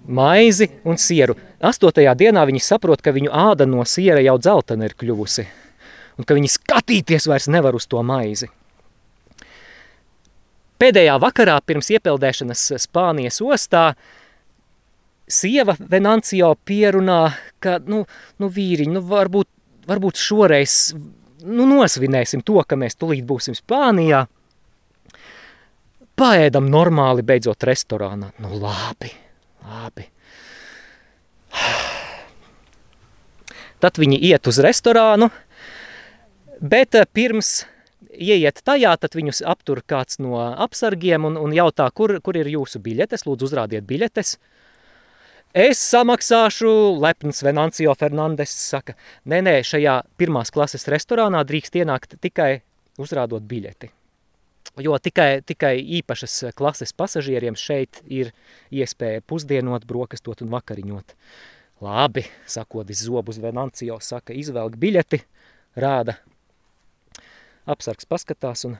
maizi 0.07 0.69
un 0.87 0.97
sieru. 0.97 1.35
Astotajā 1.61 2.13
dienā 2.17 2.45
viņi 2.47 2.63
saprot, 2.63 3.01
ka 3.03 3.13
viņu 3.15 3.31
āda 3.31 3.67
no 3.69 3.83
siera 3.85 4.21
jau 4.23 4.37
dzeltena 4.39 4.87
ir 4.87 4.95
kļuvusi 4.97 5.47
un 6.19 6.27
ka 6.27 6.35
viņi 6.37 6.51
skatīties 6.53 7.27
vairs 7.29 7.49
nevar 7.51 7.75
uz 7.77 7.87
to 7.89 8.01
maizi. 8.05 8.49
Pēdējā 10.81 11.15
vakarā 11.21 11.59
pirms 11.65 11.91
iepeldēšanas 11.93 12.63
Spānijas 12.81 13.37
ostā 13.45 13.91
sieva 15.31 15.75
Venancio 15.77 16.55
pierunā, 16.65 17.35
ka, 17.61 17.77
nu, 17.85 18.03
nu 18.41 18.49
vīriņi, 18.51 18.95
nu 18.95 19.03
varbūt, 19.05 19.47
varbūt 19.89 20.21
šoreiz, 20.21 20.95
nu 21.45 21.67
nosvinēsim 21.69 22.41
to, 22.45 22.57
ka 22.65 22.77
mēs 22.79 22.97
tulīt 22.97 23.27
būsim 23.29 23.57
Spānijā. 23.57 24.25
Paēdam 26.19 26.67
normāli 26.69 27.23
beidzot 27.25 27.63
restorānā. 27.67 28.31
Nu 28.43 28.57
labi, 28.61 29.11
labi. 29.65 30.07
Tad 33.81 33.97
viņi 33.97 34.19
iet 34.29 34.45
uz 34.47 34.59
restorānu, 34.61 35.31
bet 36.61 36.95
eh, 36.95 37.07
pirms 37.09 37.63
ieiet 38.11 38.61
tajā, 38.65 38.93
tad 39.01 39.15
viņus 39.17 39.41
aptur 39.47 39.81
kāds 39.87 40.19
no 40.21 40.37
apsargiem 40.37 41.25
un, 41.25 41.39
un 41.41 41.55
jautā, 41.55 41.87
kur, 41.95 42.13
kur 42.21 42.37
ir 42.37 42.51
jūsu 42.51 42.81
biļetes, 42.83 43.25
lūdzu 43.25 43.49
uzrādiet 43.49 43.87
biļetes. 43.89 44.35
Es 45.51 45.81
samaksāšu, 45.83 46.69
lepns 47.01 47.41
Venancio 47.43 47.95
Fernandes 47.99 48.53
saka, 48.55 48.95
nē, 49.27 49.41
nē, 49.47 49.55
šajā 49.67 49.97
pirmās 50.21 50.53
klases 50.53 50.87
restorānā 50.91 51.41
drīkst 51.47 51.81
ienākt 51.81 52.15
tikai 52.23 52.61
uzrādot 53.01 53.43
biļeti. 53.49 53.91
Jo 54.79 54.95
tikai, 55.03 55.41
tikai 55.43 55.73
īpašas 55.99 56.53
klases 56.55 56.93
pasažieriem 56.95 57.57
šeit 57.59 57.99
ir 58.07 58.31
iespēja 58.71 59.23
pusdienot, 59.27 59.83
brokastot 59.87 60.43
un 60.45 60.51
vakariņot. 60.53 61.15
Labi, 61.81 62.23
sakodis 62.47 63.01
zobus 63.03 63.41
Venancio, 63.41 63.97
saka, 63.99 64.35
izvelk 64.37 64.77
biļeti, 64.79 65.19
rāda. 65.75 66.15
Apsargs 67.67 68.07
paskatās 68.07 68.63
un 68.69 68.77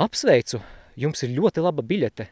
apsveicu, 0.00 0.60
jums 0.96 1.24
ir 1.26 1.34
ļoti 1.34 1.64
laba 1.64 1.82
biļete. 1.82 2.28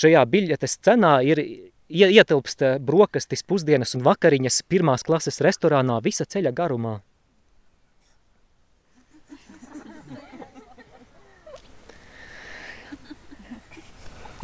Šajā 0.00 0.24
biļetes 0.26 0.78
cenā 0.82 1.18
ir 1.26 1.42
ietilpst 1.88 2.62
eh, 2.62 2.78
brokastis, 2.80 3.44
pusdienas 3.46 3.94
un 3.94 4.04
vakariņas 4.06 4.62
pirmās 4.68 5.04
klases 5.06 5.42
restorānā 5.44 6.00
visa 6.02 6.24
ceļa 6.24 6.54
garumā. 6.56 7.00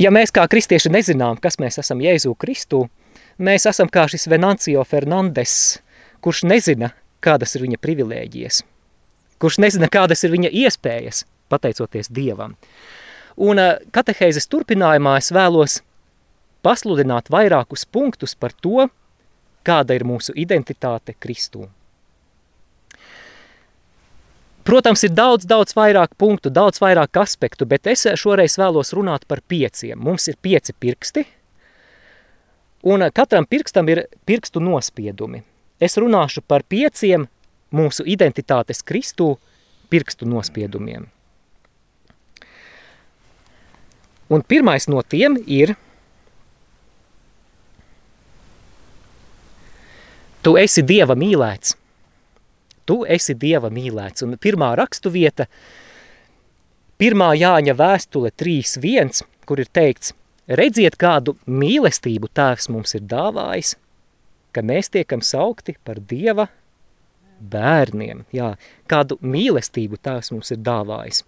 Ja 0.00 0.08
mēs 0.08 0.30
kā 0.32 0.46
kristieši 0.48 0.88
nezinām, 0.94 1.36
kas 1.44 1.58
mēs 1.60 1.76
esam 1.82 1.98
Jēzu 2.00 2.30
Kristu, 2.40 2.86
mēs 3.36 3.66
esam 3.68 3.90
kā 3.92 4.06
šis 4.08 4.30
Venancio 4.32 4.80
Fernandes, 4.88 5.82
kurš 6.24 6.46
nezina, 6.48 6.94
kādas 7.20 7.52
ir 7.58 7.66
viņa 7.66 7.76
privilēģijas, 7.84 8.62
kurš 9.44 9.58
nezina, 9.60 9.90
kādas 9.92 10.24
ir 10.24 10.32
viņa 10.32 10.52
iespējas, 10.62 11.26
pateicoties 11.52 12.08
Dievam. 12.16 12.54
Un 13.36 13.60
eh, 13.60 13.74
kateheizes 13.92 14.48
turpinājumā 14.48 15.18
es 15.20 15.28
vēlos 15.36 15.82
pasludināt 16.64 17.28
vairākus 17.28 17.84
punktus 17.84 18.32
par 18.32 18.56
to, 18.56 18.88
kāda 19.68 20.00
ir 20.00 20.06
mūsu 20.08 20.32
identitāte 20.32 21.12
Kristū. 21.20 21.68
Protams, 24.70 25.02
ir 25.02 25.10
daudz, 25.10 25.48
daudz 25.50 25.72
vairāk 25.74 26.12
punktu, 26.14 26.46
daudz 26.54 26.78
vairāk 26.78 27.18
aspektu, 27.18 27.66
bet 27.66 27.88
es 27.90 28.04
šoreiz 28.22 28.54
vēlos 28.54 28.92
runāt 28.94 29.24
par 29.26 29.40
pieciem. 29.50 29.98
Mums 29.98 30.28
ir 30.30 30.36
pieci 30.38 30.70
pirksti, 30.78 31.24
un 32.86 33.02
katram 33.10 33.48
pirkstam 33.50 33.90
ir 33.90 34.04
pirkstu 34.30 34.62
nospiedumi. 34.62 35.42
Es 35.82 35.98
runāšu 35.98 36.44
par 36.46 36.62
pieciem 36.62 37.26
mūsu 37.74 38.06
identitātes 38.06 38.84
Kristū 38.86 39.32
pirkstu 39.90 40.30
nospiedumiem. 40.30 41.10
Un 44.30 44.46
pirmais 44.46 44.86
no 44.86 45.02
tiem 45.02 45.34
ir 45.50 45.74
Tu 50.46 50.54
esi 50.62 50.86
Dieva 50.86 51.18
mīlēts. 51.18 51.74
Tu 52.88 53.00
esi 53.08 53.36
Dieva 53.38 53.70
mīlēts. 53.72 54.24
Un 54.26 54.38
pirmā 54.40 54.72
rakstu 54.78 55.12
vieta, 55.14 55.46
pirmā 57.00 57.32
Jāņa 57.38 57.76
vēstule 57.78 58.32
3.1, 58.36 59.22
kur 59.46 59.62
ir 59.62 59.70
teikts, 59.72 60.14
redziet 60.48 60.98
kādu 61.00 61.36
mīlestību 61.46 62.30
tēvs 62.34 62.70
mums 62.72 62.96
ir 62.98 63.04
dāvājis, 63.10 63.76
ka 64.54 64.64
mēs 64.66 64.90
tiekam 64.90 65.22
saukti 65.22 65.76
par 65.84 66.00
Dieva 66.00 66.48
bērniem. 67.40 68.24
Jā, 68.34 68.54
kādu 68.90 69.18
mīlestību 69.22 70.00
tēvs 70.02 70.32
mums 70.34 70.50
ir 70.54 70.60
dāvājis. 70.64 71.24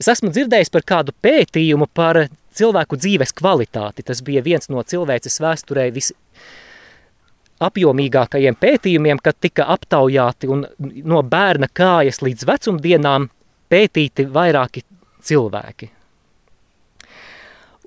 Es 0.00 0.10
esmu 0.10 0.32
dzirdējis 0.34 0.72
par 0.74 0.82
kādu 0.86 1.14
pētījumu 1.22 1.86
par 1.94 2.24
cilvēku 2.54 2.98
dzīves 2.98 3.34
kvalitāti. 3.38 4.04
Tas 4.06 4.22
bija 4.26 4.42
viens 4.42 4.70
no 4.72 4.82
cilvēces 4.82 5.38
vēsturē 5.42 5.88
vis, 5.94 6.12
apjomīgākajiem 7.62 8.56
pētījumiem, 8.58 9.20
kad 9.22 9.38
tika 9.40 9.68
aptaujāti 9.74 10.50
un 10.50 10.64
no 11.06 11.22
bērna 11.22 11.68
kājas 11.70 12.22
līdz 12.24 12.46
vecumdienām 12.48 13.28
pētīti 13.70 14.26
vairāki 14.30 14.84
cilvēki. 15.24 15.90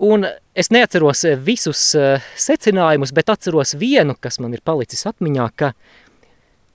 Un 0.08 0.28
es 0.54 0.70
neatceros 0.70 1.24
visus 1.42 1.82
uh, 1.98 2.22
secinājumus, 2.38 3.14
bet 3.18 3.32
atceros 3.34 3.74
vienu, 3.80 4.14
kas 4.22 4.38
man 4.40 4.54
ir 4.54 4.62
palicis 4.66 5.08
atmiņā, 5.10 5.48
ka 5.58 5.72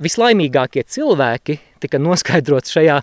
vislaimīgākie 0.02 0.82
cilvēki 0.82 1.60
tika 1.82 2.00
noskaidrots 2.02 2.74
šajā 2.74 2.98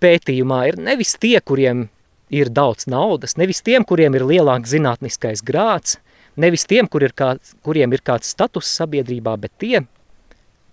pētījumā 0.00 0.62
ir 0.70 0.80
nevis 0.80 1.16
tie, 1.20 1.36
kuriem 1.44 1.88
ir 2.32 2.50
daudz 2.52 2.88
naudas, 2.88 3.36
nevis 3.40 3.60
tiem, 3.64 3.84
kuriem 3.88 4.16
ir 4.16 4.24
lielāks 4.28 4.72
zinātniskais 4.72 5.44
grāts, 5.44 5.98
Nevis 6.38 6.66
tiem, 6.70 6.86
kur 6.86 7.02
ir 7.02 7.14
kāds, 7.18 7.56
kuriem 7.66 7.92
ir 7.96 8.04
kāds 8.06 8.30
status 8.30 8.70
sabiedrībā, 8.78 9.34
bet 9.42 9.56
tiem, 9.58 9.88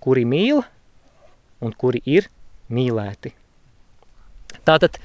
kuri 0.03 0.25
mīl 0.29 0.61
un 1.65 1.73
kuri 1.73 2.03
ir 2.05 2.29
mīlēti. 2.69 3.33
Tātad 4.65 4.97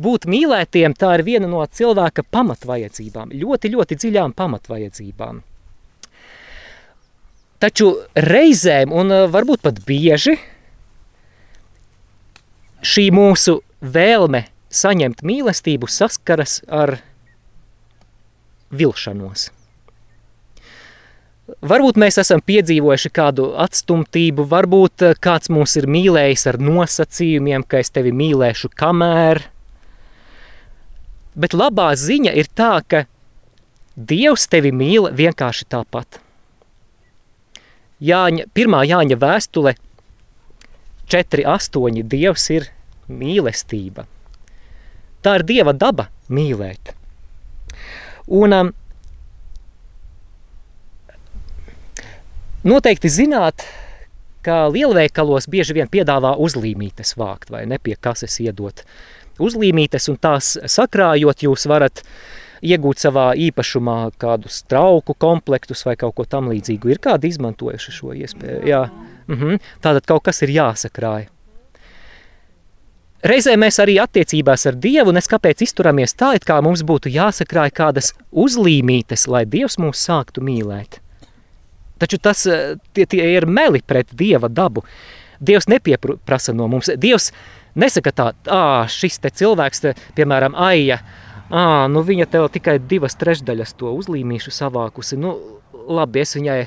būt 0.00 0.26
mīlētiem 0.28 0.94
tā 0.96 1.14
ir 1.18 1.24
viena 1.26 1.48
no 1.48 1.62
cilvēka 1.64 2.24
pamatvajadzībām, 2.32 3.32
ļoti, 3.36 3.72
ļoti 3.72 3.98
dziļām 4.02 4.34
pamatvajadzībām. 4.36 5.42
Taču 7.60 7.88
reizēm, 8.20 8.92
un 8.92 9.12
uh, 9.12 9.24
varbūt 9.32 9.62
pat 9.64 9.80
bieži, 9.88 10.36
šī 12.84 13.08
mūsu 13.16 13.62
vēlme 13.80 14.44
saņemt 14.68 15.24
mīlestību 15.24 15.88
saskaras 15.88 16.60
ar 16.68 16.98
vilšanos. 18.76 19.50
Varbūt 21.46 21.98
mēs 22.02 22.16
esam 22.18 22.40
piedzīvojuši 22.42 23.10
kādu 23.14 23.52
atstumtību, 23.62 24.48
varbūt 24.50 25.04
eh, 25.06 25.18
kāds 25.22 25.50
mūs 25.54 25.76
ir 25.78 25.86
mīlējis 25.86 26.48
ar 26.50 26.58
nosacījumiem, 26.58 27.62
ka 27.62 27.78
es 27.84 27.92
tevi 27.94 28.10
mīlēšu 28.10 28.72
kamēr. 28.74 29.44
Bet 31.38 31.54
labā 31.54 31.92
ziņa 31.94 32.32
ir 32.34 32.50
tā, 32.50 32.80
ka 32.82 33.04
Dievs 33.96 34.48
tevi 34.52 34.74
mīl 34.76 35.06
vienkārši 35.16 35.68
tāpat. 35.72 36.18
Jāņa, 38.04 38.48
pirmā 38.52 38.82
Jāņa 38.84 39.16
vēstule 39.16 39.72
4.8. 41.08 42.02
Dievs 42.02 42.50
ir 42.52 42.66
mīlestība. 43.08 44.04
Tā 45.22 45.38
ir 45.38 45.46
Dieva 45.46 45.72
daba 45.72 46.10
mīlēt. 46.28 46.92
Un 48.26 48.52
um, 48.52 48.74
Noteikti 52.66 53.06
zināt, 53.06 53.62
ka 54.42 54.64
lielveikalos 54.74 55.46
bieži 55.46 55.76
vien 55.76 55.90
piedāvā 55.90 56.32
uzlīmītes 56.42 57.14
vākt 57.14 57.52
vai 57.54 57.60
ne 57.70 57.78
pie 57.78 57.94
kases 57.94 58.40
iedot 58.42 58.82
uzlīmītes 59.38 60.08
un 60.10 60.18
tās 60.18 60.56
sakrājot 60.74 61.44
jūs 61.46 61.68
varat 61.70 62.02
iegūt 62.66 63.04
savā 63.04 63.28
īpašumā 63.38 63.98
kādus 64.18 64.64
trauku 64.66 65.14
komplektus 65.14 65.84
vai 65.86 65.94
kaut 66.00 66.16
ko 66.18 66.26
tam 66.26 66.50
līdzīgu. 66.50 66.90
Ir 66.90 67.02
kādi 67.06 67.30
izmantojuši 67.30 67.96
šo 68.00 68.16
iespēju? 68.16 68.66
Jā. 68.66 68.82
Mhm. 69.28 69.62
Tātad 69.84 70.08
kaut 70.08 70.26
kas 70.26 70.42
ir 70.42 70.56
jāsakrāja. 70.56 71.30
Reizē 73.26 73.54
mēs 73.58 73.78
arī 73.82 74.00
attiecībās 74.02 74.66
ar 74.66 74.74
Dievu 74.74 75.14
nes 75.14 75.30
kāpēc 75.30 75.62
izturamies 75.62 76.18
tā, 76.18 76.34
it 76.34 76.44
kā 76.44 76.58
mums 76.62 76.82
būtu 76.82 77.14
jāsakrāja 77.14 77.70
kādas 77.74 78.12
uzlīmītes, 78.30 79.26
lai 79.30 79.46
Dievs 79.46 79.78
mūs 79.78 80.02
sāktu 80.02 80.42
mīlēt. 80.42 81.05
Taču 81.98 82.18
tas 82.22 82.46
eh, 82.46 82.74
tie, 82.96 83.06
tie 83.08 83.28
ir 83.36 83.46
meli 83.46 83.82
pret 83.82 84.12
Dieva 84.16 84.48
dabu. 84.52 84.84
Dievs 85.40 85.68
nepieprasa 85.68 86.54
no 86.56 86.68
mums. 86.72 86.90
Dievs 86.96 87.30
nesaka 87.76 88.12
tā, 88.12 88.30
ā, 88.48 88.62
šis 88.88 89.20
te 89.20 89.30
cilvēks, 89.30 89.82
te, 89.84 89.92
piemēram, 90.16 90.56
aija, 90.56 91.02
ā, 91.50 91.64
nu 91.92 92.02
viņa 92.04 92.28
tev 92.32 92.48
tikai 92.54 92.78
divas 92.80 93.18
trešdaļas 93.20 93.76
to 93.76 93.92
uzlīmīšu 93.98 94.54
savākusi. 94.54 95.20
Nu, 95.20 95.34
labi, 95.72 96.24
es 96.24 96.36
viņai 96.38 96.60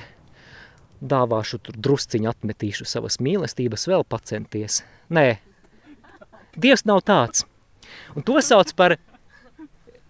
dāvāšu 1.00 1.62
tur 1.64 1.78
drusciņu 1.80 2.30
atmetīšu 2.30 2.86
savas 2.90 3.18
mīlestības, 3.24 3.88
vēl 3.90 4.06
pacenties. 4.08 4.84
Nē, 5.10 5.40
Dievs 6.60 6.84
nav 6.90 7.04
tāds. 7.08 7.46
Un 8.18 8.26
to 8.26 8.42
sauc 8.44 8.72
par 8.78 8.98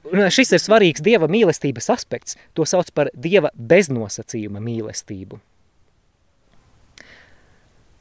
Šis 0.07 0.53
ir 0.55 0.61
svarīgs 0.63 1.03
Dieva 1.03 1.27
mīlestības 1.29 1.89
aspekts. 1.93 2.37
To 2.57 2.65
sauc 2.65 2.89
par 2.95 3.11
Dieva 3.13 3.51
beznosacījuma 3.53 4.61
mīlestību. 4.63 5.39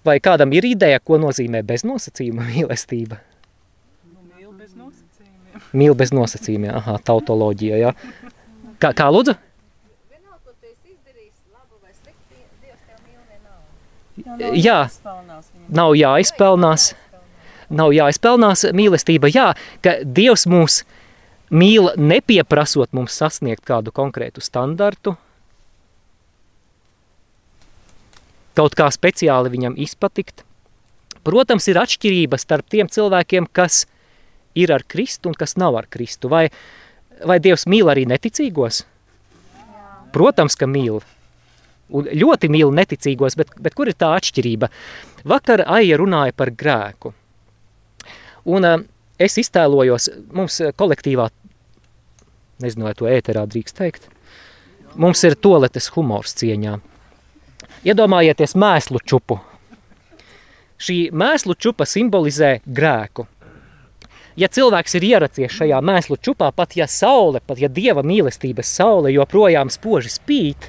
Vai 0.07 0.17
kādam 0.25 0.55
ir 0.57 0.65
ideja, 0.65 1.01
ko 1.05 1.19
nozīmē 1.21 1.65
beznosacījuma 1.67 2.47
mīlestība? 2.49 3.19
Mīl 4.39 4.55
bez 4.55 4.71
nosacījumiem. 4.79 5.67
Mīl 5.75 5.99
bez 5.99 6.15
nosacījumiem, 6.15 6.73
aha, 6.79 6.97
tautoloģija, 7.05 7.81
jā. 7.83 7.93
Kā, 8.79 8.95
kā 8.97 9.09
lūdzu? 9.13 9.35
Vienalga, 10.09 10.39
ko 10.47 10.55
tu 10.55 10.71
esi 10.71 10.95
izdarījis, 10.95 11.35
labu 11.51 11.83
vai 11.83 11.93
slikti, 11.93 12.39
Dievs 12.63 12.81
tev 12.87 13.03
mīl 13.03 13.21
vienalga. 13.27 14.55
Jā. 14.63 14.79
Nav 15.77 15.99
jāizpelnās, 15.99 16.87
nav 17.83 17.93
jāizpelnās 17.99 18.65
mīlestība, 18.81 19.29
jā, 19.35 19.51
ka 19.85 19.99
Dievs 20.07 20.47
mūs 20.49 20.85
mīl 21.51 21.93
nepieprasot 21.97 22.93
mums 22.97 23.17
sasniegt 23.17 23.65
kādu 23.69 23.93
konkrētu 23.95 24.43
standartu, 24.45 25.17
kaut 28.59 28.75
kā 28.79 28.89
speciāli 28.91 29.53
viņam 29.53 29.79
izpatikt. 29.79 30.45
Protams, 31.27 31.69
ir 31.71 31.79
atšķirība 31.79 32.39
starp 32.41 32.69
tiem 32.73 32.89
cilvēkiem, 32.91 33.47
kas 33.53 33.85
ir 34.59 34.73
ar 34.75 34.85
Kristu 34.89 35.31
un 35.31 35.37
kas 35.39 35.57
nav 35.61 35.77
ar 35.79 35.87
Kristu. 35.91 36.31
Vai, 36.33 36.49
vai 37.27 37.39
Dievs 37.43 37.67
mīl 37.71 37.91
arī 37.91 38.07
neticīgos? 38.09 38.83
Protams, 40.15 40.57
ka 40.59 40.67
mīl. 40.71 41.03
Un 41.89 42.09
ļoti 42.21 42.51
mīl 42.53 42.73
neticīgos, 42.75 43.37
bet, 43.39 43.53
bet 43.61 43.77
kur 43.77 43.89
ir 43.89 43.97
tā 43.97 44.11
atšķirība? 44.17 44.69
Vakar 45.29 45.65
Aija 45.67 45.99
runāja 46.01 46.35
par 46.37 46.53
grēku. 46.53 47.15
Un 48.49 48.65
uh, 48.65 48.83
es 49.19 49.39
iztēlojos, 49.41 50.09
mums 50.33 50.61
kolektīvā, 50.79 51.29
nezinu, 52.63 52.89
vai 52.89 52.95
to 52.99 53.09
ēterā 53.11 53.45
drīkst 53.51 53.79
teikt, 53.79 54.09
mums 54.95 55.23
ir 55.27 55.37
toaletes 55.39 55.91
humors 55.95 56.35
cieņā. 56.39 56.79
Iedomājieties 57.87 58.57
mēslu 58.59 59.03
čupu. 59.07 59.39
Šī 60.79 61.09
mēslu 61.11 61.57
čupa 61.59 61.87
simbolizē 61.87 62.59
grēku. 62.67 63.27
Ja 64.39 64.47
cilvēks 64.47 64.95
ir 64.95 65.07
ieracies 65.09 65.51
šajā 65.51 65.81
mēslu 65.83 66.15
čupā, 66.23 66.53
pat 66.55 66.77
ja 66.79 66.87
saule, 66.87 67.41
pat 67.43 67.59
ja 67.59 67.67
dieva 67.67 68.05
mīlestības 68.07 68.71
saule 68.79 69.11
joprojām 69.11 69.71
spoži 69.75 70.13
spīt, 70.15 70.69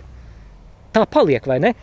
tā 0.96 1.04
paliek, 1.06 1.46
vai 1.46 1.60
ne? 1.62 1.74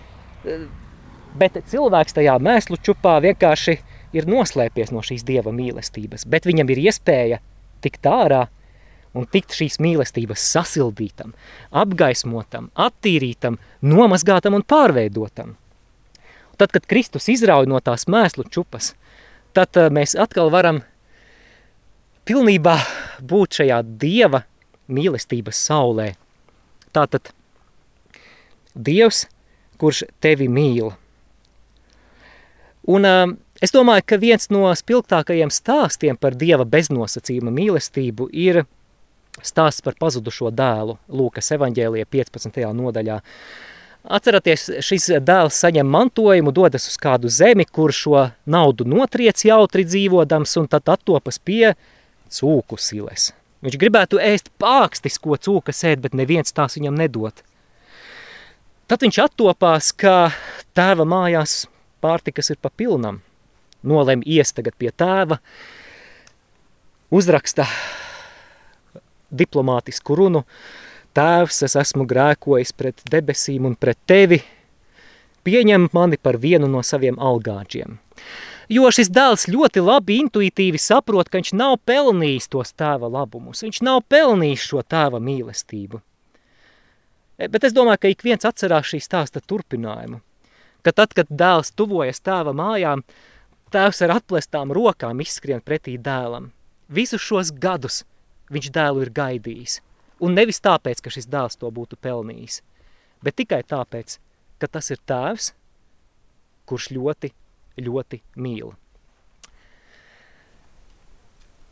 Bet 1.38 1.61
cilvēks 1.70 2.16
tajā 2.16 2.35
mēslu 2.42 2.81
čupā 2.83 3.20
vienkārši 3.22 3.76
ir 4.12 4.29
noslēpies 4.29 4.92
no 4.95 5.03
šīs 5.05 5.25
dieva 5.27 5.53
mīlestības, 5.55 6.27
bet 6.29 6.47
viņam 6.47 6.71
ir 6.75 6.83
iespēja 6.87 7.40
tikt 7.85 8.07
ārā 8.07 8.47
un 9.16 9.27
tikt 9.33 9.55
šīs 9.57 9.79
mīlestības 9.83 10.42
sasildītam, 10.53 11.33
apgaismotam, 11.73 12.71
attīrītam, 12.75 13.59
nomazgātam 13.81 14.59
un 14.59 14.64
pārveidotam. 14.66 15.57
Tad, 16.57 16.73
kad 16.73 16.88
Kristus 16.88 17.29
izrauj 17.33 17.69
no 17.69 17.81
tās 17.85 18.07
mēslu 18.09 18.47
čupas, 18.53 18.95
tad 19.57 19.77
uh, 19.77 19.88
mēs 19.92 20.16
atkal 20.21 20.53
varam 20.53 20.83
pilnībā 22.29 22.77
būt 23.21 23.61
šajā 23.61 23.81
Dieva 24.01 24.42
mīlestības 24.92 25.61
saulē. 25.69 26.12
Tātad 26.97 27.33
Dievs, 28.77 29.27
kurš 29.81 30.05
tevi 30.25 30.49
mīl. 30.53 30.92
Un 32.88 33.09
uh, 33.09 33.37
es 33.62 33.73
domāju, 33.75 34.05
ka 34.07 34.19
viens 34.21 34.51
no 34.53 34.69
spilgtākajiem 34.77 35.53
stāstiem 35.55 36.19
par 36.21 36.37
Dieva 36.38 36.66
beznosacījuma 36.69 37.53
mīlestību 37.55 38.29
ir 38.33 38.64
stāsts 39.45 39.85
par 39.85 39.97
pazudušo 40.01 40.51
dēlu 40.55 40.99
Lūkas 41.12 41.53
evaņģēlija 41.57 42.09
15. 42.12 42.61
nodaļā. 42.77 43.21
Atceraties, 44.07 44.69
šis 44.87 45.09
dēls 45.27 45.57
saņem 45.64 45.88
mantojumu, 45.90 46.53
dodas 46.55 46.87
uz 46.87 46.95
kādu 47.03 47.31
zemi, 47.33 47.66
kur 47.66 47.90
šo 47.90 48.29
naudu 48.47 48.87
notriec 48.87 49.42
jautri 49.45 49.83
dzīvodams 49.88 50.55
un 50.61 50.69
tad 50.71 50.87
attopas 50.95 51.40
pie 51.42 51.75
cūku 52.31 52.79
siles. 52.79 53.33
Viņš 53.66 53.79
gribētu 53.83 54.21
ēst 54.23 54.53
pākstis, 54.62 55.19
ko 55.19 55.35
cūkas 55.35 55.83
ēd, 55.90 56.05
bet 56.05 56.14
neviens 56.14 56.55
tās 56.55 56.79
viņam 56.79 56.99
nedod. 57.01 57.42
Tad 58.87 59.03
viņš 59.03 59.19
attopās, 59.25 59.90
ka 59.90 60.31
tēva 60.79 61.03
mājās 61.09 61.64
pārtikas 62.05 62.53
ir 62.55 62.61
pa 62.62 62.71
pilnam. 63.87 63.96
Nolem 63.96 64.22
ies 64.27 64.53
tagad 64.53 64.75
pie 64.79 64.90
tēva, 64.90 65.38
uzraksta 67.11 67.66
diplomātisku 69.31 70.16
runu, 70.16 70.44
Tēvs, 71.16 71.62
es 71.64 71.72
esmu 71.81 72.05
grēkojis 72.05 72.75
pret 72.77 72.99
debesīm 73.09 73.64
un 73.64 73.75
pret 73.75 73.96
tevi, 74.07 74.42
pieņem 75.49 75.88
mani 75.96 76.18
par 76.20 76.37
vienu 76.37 76.68
no 76.68 76.83
saviem 76.85 77.16
algāģiem. 77.16 77.96
Jo 78.68 78.90
šis 78.92 79.09
dēls 79.09 79.46
ļoti 79.49 79.81
labi 79.81 80.18
intuitīvi 80.20 80.77
saprot, 80.77 81.31
ka 81.31 81.38
viņš 81.38 81.55
nav 81.57 81.79
pelnījis 81.88 82.51
tos 82.53 82.75
tēva 82.77 83.09
labumus, 83.09 83.62
viņš 83.64 83.81
nav 83.87 84.03
pelnījis 84.11 84.66
šo 84.68 84.83
tēva 84.85 85.22
mīlestību. 85.22 86.03
E, 87.38 87.49
bet 87.49 87.64
es 87.64 87.72
domāju, 87.72 88.03
ka 88.03 88.12
ik 88.12 88.20
viens 88.27 88.44
atcerās 88.44 88.92
šī 88.92 89.01
stāsta 89.01 89.40
turpinājumu, 89.40 90.20
ka 90.85 90.92
tad, 90.92 91.16
kad 91.16 91.33
dēls 91.33 91.72
tuvojas 91.72 92.20
tēva 92.20 92.53
mājām, 92.53 93.07
tēvs 93.74 94.02
ar 94.07 94.16
atplestām 94.18 94.72
rokām 94.74 95.20
izskrien 95.24 95.62
pretī 95.64 95.96
dēlam. 95.98 96.52
Visus 96.88 97.22
šos 97.22 97.50
gadus 97.50 98.05
viņš 98.52 98.70
dēlu 98.74 99.02
ir 99.07 99.12
gaidījis. 99.14 99.81
Un 100.22 100.37
nevis 100.38 100.62
tāpēc, 100.64 101.02
ka 101.02 101.12
šis 101.12 101.29
dēls 101.29 101.59
to 101.61 101.68
būtu 101.68 101.98
pelnījis, 102.00 102.62
bet 103.24 103.37
tikai 103.42 103.61
tāpēc, 103.68 104.16
ka 104.62 104.70
tas 104.70 104.88
ir 104.94 105.02
tēvs, 105.05 105.52
kurš 106.66 106.90
ļoti, 106.96 107.33
ļoti 107.83 108.22
mīl. 108.40 108.72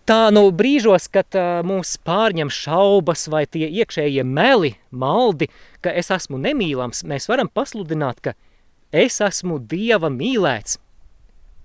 Tā 0.04 0.28
nu 0.36 0.50
brīžos, 0.52 1.06
kad 1.08 1.32
uh, 1.32 1.62
mūs 1.64 1.94
pārņem 2.04 2.50
šaubas 2.52 3.24
vai 3.32 3.46
tie 3.48 3.64
iekšējie 3.70 4.20
meli, 4.28 4.74
maldi, 4.92 5.48
ka 5.80 5.94
es 5.96 6.12
esmu 6.12 6.36
nemīlams, 6.42 7.06
mēs 7.08 7.30
varam 7.30 7.48
pasludināt, 7.48 8.20
ka 8.20 8.34
es 8.92 9.16
esmu 9.24 9.56
Dieva 9.64 10.12
mīlēts. 10.12 10.76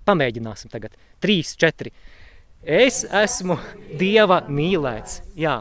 Pamēģināsim 0.08 0.72
tagad. 0.72 0.94
Trīs, 1.20 1.56
četri. 1.60 1.92
Es 2.64 3.02
esmu 3.04 3.56
Dieva 3.98 4.42
mīlēts. 4.48 5.20
Jā, 5.36 5.60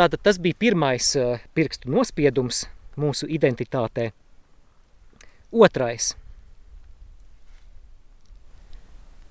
Tātad 0.00 0.22
tas 0.24 0.38
bija 0.40 0.56
pirmais 0.56 1.12
pirkstu 1.52 1.90
nospiedums 1.92 2.62
mūsu 2.96 3.26
identitātē. 3.28 4.06
Otrais. 5.52 6.14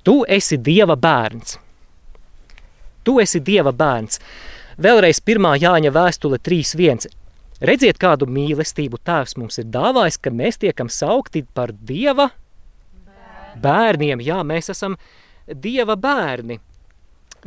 Tu 0.05 0.13
esi 0.29 0.59
Dieva 0.61 0.93
bērns. 0.93 1.57
Tu 3.03 3.15
esi 3.23 3.41
Dieva 3.41 3.73
bērns. 3.73 4.21
Vēlreiz 4.77 5.23
pirmā 5.25 5.55
Jāņa 5.57 5.89
vēstule 5.95 6.37
3.1. 6.37 7.09
Redziet, 7.65 7.97
kādu 7.97 8.29
mīlestību 8.29 9.01
tēvs 9.03 9.39
mums 9.41 9.57
ir 9.57 9.67
dāvājis, 9.73 10.19
ka 10.21 10.29
mēs 10.29 10.61
tiekam 10.61 10.91
saukti 10.93 11.47
par 11.53 11.73
Dieva 11.73 12.29
bērniem. 13.61 14.23
Jā, 14.25 14.41
mēs 14.47 14.71
esam 14.73 14.97
Dieva 15.49 15.95
bērni. 15.97 16.59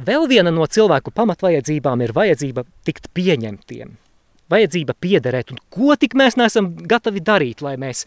Vēl 0.02 0.24
viena 0.30 0.50
no 0.50 0.64
cilvēku 0.64 1.12
pamatvajadzībām 1.14 2.00
ir 2.02 2.14
vajadzība 2.16 2.64
tikt 2.86 3.10
pieņemtiem, 3.12 3.90
vajadzība 4.50 4.94
piederēt, 4.96 5.52
un 5.52 5.60
ko 5.72 5.96
tik 6.00 6.16
mēs 6.16 6.38
neesam 6.40 6.70
gatavi 6.88 7.20
darīt, 7.20 7.60
lai 7.60 7.74
mēs 7.80 8.06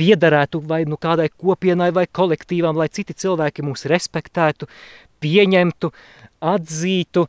piederētu 0.00 0.62
vai 0.66 0.82
nu 0.90 0.98
kādai 1.00 1.28
kopienai 1.30 1.92
vai 1.94 2.08
kolektīvam, 2.10 2.74
lai 2.76 2.88
citi 2.90 3.14
cilvēki 3.14 3.62
mūs 3.62 3.86
respektētu, 3.90 4.66
pieņemtu, 5.22 5.92
atzītu, 6.50 7.26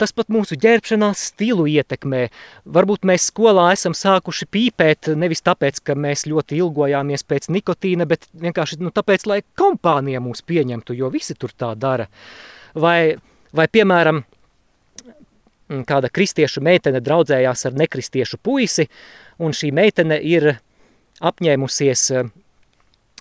tas 0.00 0.14
pat 0.16 0.32
mūsu 0.32 0.56
ģērbšanās 0.60 1.28
stilu 1.30 1.68
ietekmē. 1.70 2.26
Varbūt 2.64 3.06
mēs 3.08 3.28
skolā 3.30 3.70
esam 3.76 3.94
sākuši 3.96 4.48
pīpēt 4.50 5.12
nevis 5.20 5.44
tāpēc, 5.46 5.82
ka 5.84 5.94
mēs 5.94 6.26
ļoti 6.30 6.58
ilgojāmies 6.64 7.26
pēc 7.28 7.50
nikotīna, 7.52 8.08
bet 8.08 8.26
vienkārši 8.32 8.80
nu, 8.80 8.92
tāpēc, 8.94 9.28
lai 9.28 9.42
kompānija 9.60 10.22
mūs 10.24 10.42
pieņemtu, 10.48 10.96
jo 10.96 11.12
visi 11.12 11.36
tur 11.36 11.52
tā 11.52 11.74
dara. 11.78 12.08
Vai 12.74 13.18
Vai, 13.50 13.66
piemēram, 13.66 14.22
kāda 15.88 16.10
kristiešu 16.14 16.62
meitene 16.62 17.00
draudzējās 17.02 17.66
ar 17.66 17.78
nekristiešu 17.80 18.38
puisi, 18.42 18.86
un 19.42 19.54
šī 19.56 19.72
meitene 19.74 20.20
ir 20.22 20.52
apņēmusies 21.26 22.04
eh, 22.14 22.28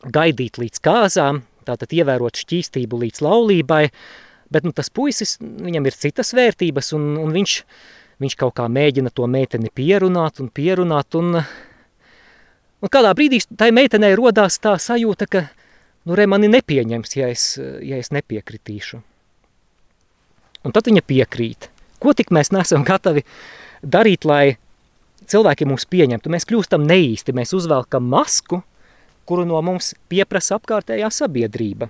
gaidīt 0.06 0.60
līdz 0.62 0.84
kāzām, 0.86 1.42
tātad 1.65 1.96
ievērot 1.98 2.38
šķīstību 2.44 3.02
līdz 3.06 3.24
laulībai, 3.26 3.84
bet 4.54 4.66
nu, 4.66 4.74
tas 4.76 4.90
puisis, 4.94 5.38
viņam 5.40 5.88
ir 5.88 5.98
citas 5.98 6.34
vērtības, 6.38 6.94
un, 6.98 7.12
un 7.22 7.34
viņš, 7.36 7.56
viņš 8.22 8.38
kaut 8.40 8.56
kā 8.60 8.68
mēģina 8.70 9.14
to 9.14 9.28
meiteni 9.30 9.72
pierunāt 9.74 10.42
un 10.44 10.50
pierunāt, 10.54 11.18
un, 11.20 11.42
un 12.82 12.94
kādā 12.94 13.14
brīdī 13.18 13.42
tai 13.58 13.72
meitenei 13.76 14.16
rodās 14.18 14.60
tā 14.62 14.76
sajūta, 14.82 15.30
ka 15.30 15.46
nu, 16.06 16.16
re, 16.18 16.26
mani 16.30 16.50
nepieņems, 16.52 17.16
ja 17.20 17.30
es, 17.32 17.52
ja 17.60 18.00
es 18.02 18.14
nepiekritīšu. 18.16 19.04
Un 20.66 20.76
tad 20.76 20.90
viņa 20.90 21.06
piekrīt. 21.08 21.70
Ko 22.00 22.16
tik 22.16 22.34
mēs 22.36 22.52
nesam 22.56 22.84
gatavi 22.88 23.24
darīt, 23.84 24.26
lai 24.28 24.58
cilvēki 25.30 25.68
mūs 25.70 25.86
pieņemtu? 25.88 26.32
Mēs 26.32 26.48
kļūstam 26.50 26.84
neīsti, 26.88 27.36
mēs 27.36 27.54
uzvelkam 27.56 28.08
masku, 28.12 28.62
kuru 29.30 29.46
no 29.48 29.60
mums 29.64 29.94
pieprasa 30.12 30.58
apkārtējā 30.58 31.12
sabiedrība. 31.14 31.90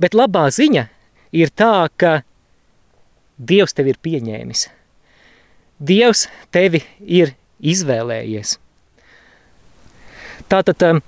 Bet 0.00 0.16
labā 0.16 0.48
ziņa 0.52 0.88
ir 1.32 1.52
tā, 1.54 1.88
ka 1.96 2.20
Dievs 3.40 3.72
tevi 3.72 3.94
ir 3.94 4.00
pieņēmis. 4.04 4.66
Dievs 5.80 6.26
tevi 6.52 6.82
ir 7.00 7.32
izvēlējies. 7.64 8.58
Tātad 10.50 10.84
um, 10.84 11.00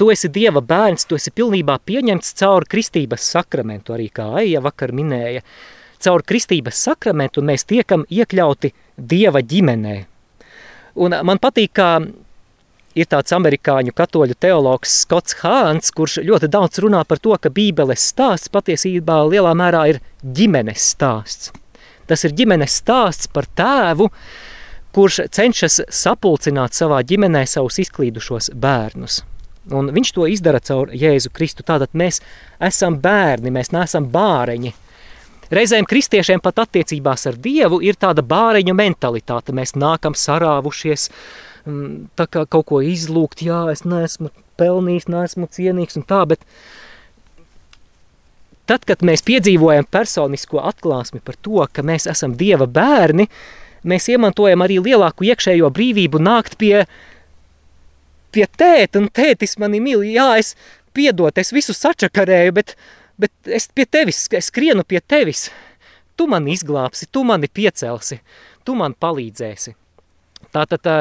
Tu 0.00 0.06
esi 0.08 0.30
Dieva 0.32 0.62
bērns, 0.64 1.02
tu 1.04 1.18
esi 1.20 1.28
pilnībā 1.28 1.74
pieņemts 1.84 2.30
caur 2.40 2.64
kristības 2.64 3.26
sakramentu, 3.34 3.92
arī 3.92 4.06
kā 4.08 4.30
Aija 4.40 4.62
vakar 4.64 4.94
minēja. 4.96 5.42
Caur 6.00 6.22
kristības 6.24 6.78
sakramentu 6.86 7.44
mēs 7.44 7.66
tiekam 7.68 8.06
iekļauti 8.08 8.70
Dieva 8.96 9.42
ģimenē. 9.44 9.98
Un 11.04 11.18
man 11.28 11.42
patīk, 11.44 11.74
kā 11.76 11.90
ir 12.98 13.08
tāds 13.10 13.34
amerikāņu 13.36 13.94
katoļu 13.96 14.36
teologs 14.40 15.00
Skots 15.04 15.36
Hāns, 15.42 15.92
kurš 15.94 16.20
ļoti 16.26 16.50
daudz 16.50 16.80
runā 16.82 17.04
par 17.06 17.20
to, 17.22 17.36
ka 17.38 17.52
bībeles 17.54 18.04
stāsts 18.12 18.50
patiesībā 18.52 19.22
lielā 19.30 19.54
mērā 19.56 19.86
ir 19.92 20.00
ģimenes 20.22 20.90
stāsts. 20.94 21.52
Tas 22.10 22.24
ir 22.26 22.34
ģimenes 22.34 22.80
stāsts 22.82 23.30
par 23.30 23.46
tēvu, 23.46 24.10
kurš 24.94 25.20
cenšas 25.30 25.84
sapulcināt 25.94 26.74
savā 26.74 27.02
ģimenē 27.06 27.44
savus 27.46 27.78
izklīdušos 27.84 28.50
bērnus. 28.58 29.20
Un 29.70 29.92
viņš 29.94 30.12
to 30.16 30.26
izdara 30.26 30.58
caur 30.64 30.90
Jēzu 30.96 31.30
Kristu. 31.34 31.62
Tātad 31.66 31.92
mēs 31.94 32.18
esam 32.58 32.96
bērni, 33.02 33.52
mēs 33.54 33.70
neesam 33.74 34.08
bāreņi. 34.10 34.72
Reizēm 35.50 35.86
kristiešiem 35.86 36.42
pat 36.42 36.62
attiecībās 36.62 37.26
ar 37.26 37.38
Dievu 37.42 37.80
ir 37.82 37.98
tāda 37.98 38.22
bāreņu 38.26 38.74
mentalitāte. 38.74 39.54
Mēs 39.54 39.74
nākam 39.78 40.14
sarāvušies, 40.14 41.08
mm, 41.10 41.49
tā 41.64 42.26
kā 42.30 42.44
kaut 42.48 42.68
ko 42.70 42.80
izlūgt, 42.84 43.42
jā, 43.44 43.62
es 43.72 43.84
neesmu 43.84 44.30
pelnījis, 44.60 45.08
neesmu 45.10 45.48
cienīgs 45.52 45.98
un 46.00 46.06
tā, 46.08 46.22
bet 46.28 46.44
tad, 48.70 48.84
kad 48.88 49.02
mēs 49.06 49.24
piedzīvojam 49.26 49.88
personisko 49.90 50.62
atklāsmi 50.70 51.22
par 51.24 51.38
to, 51.42 51.64
ka 51.72 51.84
mēs 51.86 52.06
esam 52.10 52.36
Dieva 52.38 52.68
bērni, 52.70 53.28
mēs 53.84 54.10
iemantojam 54.12 54.62
arī 54.64 54.78
lielāku 54.84 55.26
iekšējo 55.30 55.70
brīvību 55.74 56.20
nākt 56.22 56.56
pie, 56.60 56.84
pie 58.34 58.46
tēta, 58.46 59.00
un 59.00 59.10
tētis 59.12 59.58
mani 59.60 59.82
mīl, 59.82 60.04
jā, 60.12 60.30
es 60.40 60.54
piedot, 60.96 61.36
es 61.38 61.52
visu 61.54 61.74
sačakarēju, 61.76 62.54
bet, 62.60 62.76
bet 63.20 63.52
es 63.58 63.68
pie 63.74 63.86
tevis, 63.86 64.26
es 64.36 64.52
skrienu 64.52 64.84
pie 64.86 65.00
tevis, 65.00 65.48
tu 66.16 66.28
mani 66.30 66.54
izglābsi, 66.54 67.08
tu 67.12 67.24
mani 67.26 67.48
piecelsi, 67.48 68.20
tu 68.64 68.76
man 68.78 68.94
palīdzēsi. 69.00 69.74
Tātad 70.54 70.82
tā, 70.82 70.96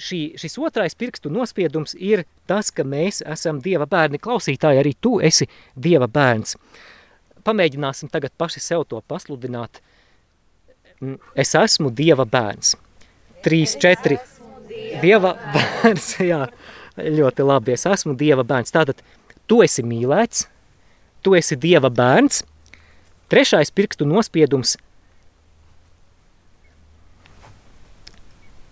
šī, 0.00 0.20
šis 0.40 0.56
otrais 0.62 0.96
pirkstu 0.96 1.32
nospiedums 1.32 1.94
ir 1.98 2.24
tas, 2.48 2.70
ka 2.72 2.86
mēs 2.88 3.20
esam 3.34 3.60
Dieva 3.64 3.86
bērni. 3.90 4.20
Klausītāji, 4.22 4.80
arī 4.80 4.94
tu 5.00 5.18
esi 5.24 5.48
Dieva 5.76 6.08
bērns. 6.08 6.56
Pamēģināsim 7.44 8.08
tagad 8.12 8.32
paši 8.40 8.62
sev 8.64 8.86
to 8.88 9.02
pasludināt. 9.08 9.82
Mm, 11.02 11.18
Es 11.36 11.52
esmu 11.58 11.92
Dieva 11.92 12.24
bērns. 12.24 12.76
Trīs, 13.44 13.76
četri. 13.80 14.16
Dieva 15.02 15.34
bērns, 15.52 16.14
jā, 16.32 16.46
ļoti 16.96 17.44
labi. 17.44 17.76
Es 17.76 17.84
esmu 17.90 18.16
Dieva 18.16 18.46
bērns. 18.46 18.72
Tātad 18.72 19.04
tu 19.50 19.60
esi 19.64 19.84
mīlēts, 19.84 20.46
tu 21.24 21.36
esi 21.36 21.58
Dieva 21.60 21.92
bērns. 21.92 22.40
Trešais 23.28 23.72
pirkstu 23.74 24.06
nospiedums 24.08 24.78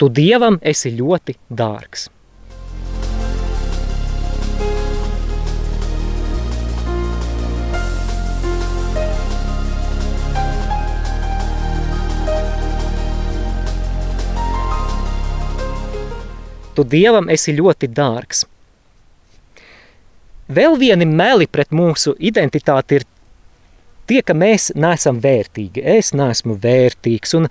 Tu 0.02 0.08
Dievam 0.10 0.56
esi 0.66 0.90
ļoti 0.98 1.36
dārgs. 1.46 2.08
Tu 16.74 16.82
Dievam 16.82 17.30
esi 17.30 17.54
ļoti 17.54 17.86
dārgs. 17.94 18.42
Vēl 20.50 20.74
vieni 20.82 21.06
meli 21.06 21.46
pret 21.46 21.70
mūsu 21.70 22.16
identitāti 22.18 22.98
ir 22.98 23.06
tie, 24.10 24.18
ka 24.26 24.34
mēs 24.34 24.72
neesam 24.74 25.22
vērtīgi. 25.22 25.86
Es 25.94 26.10
neesmu 26.10 26.58
vērtīgs. 26.58 27.38
Un 27.38 27.46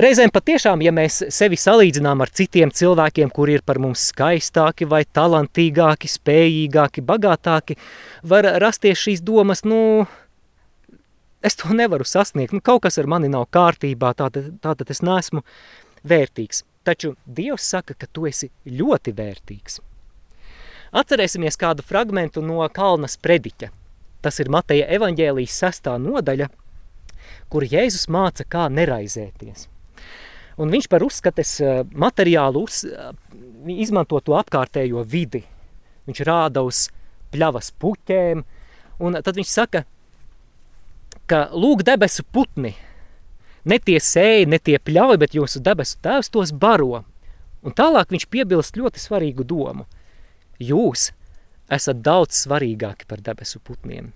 reizēm 0.00 0.32
patiešām, 0.32 0.82
ja 0.84 0.92
mēs 0.94 1.20
sevi 1.34 1.58
salīdzinām 1.60 2.22
ar 2.24 2.32
citiem 2.32 2.72
cilvēkiem, 2.72 3.30
kuri 3.34 3.58
ir 3.58 3.64
par 3.66 3.80
mums 3.82 4.08
skaistāki 4.12 4.88
vai 4.88 5.02
talantīgāki, 5.04 6.10
spējīgāki, 6.10 7.04
bagātāki, 7.06 7.78
var 8.22 8.48
rasties 8.62 9.02
šīs 9.02 9.22
domas, 9.24 9.64
nu, 9.64 10.06
es 11.42 11.58
to 11.58 11.74
nevaru 11.76 12.06
sasniegt, 12.08 12.54
nu, 12.54 12.62
kaut 12.64 12.84
kas 12.86 12.98
ar 13.02 13.10
mani 13.10 13.30
nav 13.32 13.48
kārtībā, 13.52 14.14
tātad, 14.18 14.52
tātad 14.62 14.92
es 14.94 15.02
neesmu 15.02 15.44
vērtīgs. 16.06 16.64
Taču 16.82 17.14
Dievs 17.26 17.68
saka, 17.70 17.94
ka 17.94 18.08
tu 18.10 18.26
esi 18.26 18.48
ļoti 18.66 19.12
vērtīgs. 19.14 19.78
Atcerēsimies 20.92 21.56
kādu 21.56 21.84
fragmentu 21.86 22.42
no 22.44 22.64
Kalnas 22.74 23.14
prediķa. 23.22 23.70
Tas 24.22 24.38
ir 24.42 24.50
Mateja 24.52 24.88
evaņģēlijas 24.98 25.54
sestā 25.62 25.94
nodaļa, 25.98 26.50
kur 27.50 27.64
Jēzus 27.66 28.08
māca, 28.12 28.44
kā 28.44 28.66
neraizēties. 28.70 29.68
Un 30.62 30.70
viņš 30.70 30.88
par 30.90 31.02
uzskates 31.02 31.56
eh, 31.60 31.82
materiālu 31.98 32.62
uz, 32.68 32.82
eh, 32.86 33.10
izmanto 33.82 34.20
to 34.22 34.36
apkārtējo 34.38 35.02
vidi. 35.02 35.42
Viņš 36.06 36.22
rāda 36.28 36.62
uz 36.66 36.86
pļavas 37.32 37.72
puķēm, 37.80 38.42
un 39.02 39.18
tad 39.24 39.38
viņš 39.38 39.50
saka, 39.50 39.84
ka 41.30 41.46
lūk 41.54 41.84
debesu 41.86 42.24
putni, 42.28 42.74
ne 43.64 43.78
tie 43.78 43.98
sēji, 44.02 44.50
ne 44.50 44.58
tie 44.58 44.78
pļauj, 44.78 45.18
bet 45.22 45.36
jūsu 45.38 45.62
debesu 45.64 45.98
tēvs 46.04 46.30
tos 46.34 46.52
baro. 46.52 47.04
Un 47.62 47.74
tālāk 47.78 48.10
viņš 48.10 48.26
piebilst 48.30 48.78
ļoti 48.78 49.00
svarīgu 49.00 49.46
domu. 49.46 49.86
Jūs 50.62 51.10
esat 51.72 52.02
daudz 52.02 52.42
svarīgāki 52.42 53.06
par 53.08 53.22
debesu 53.22 53.62
putniem. 53.62 54.10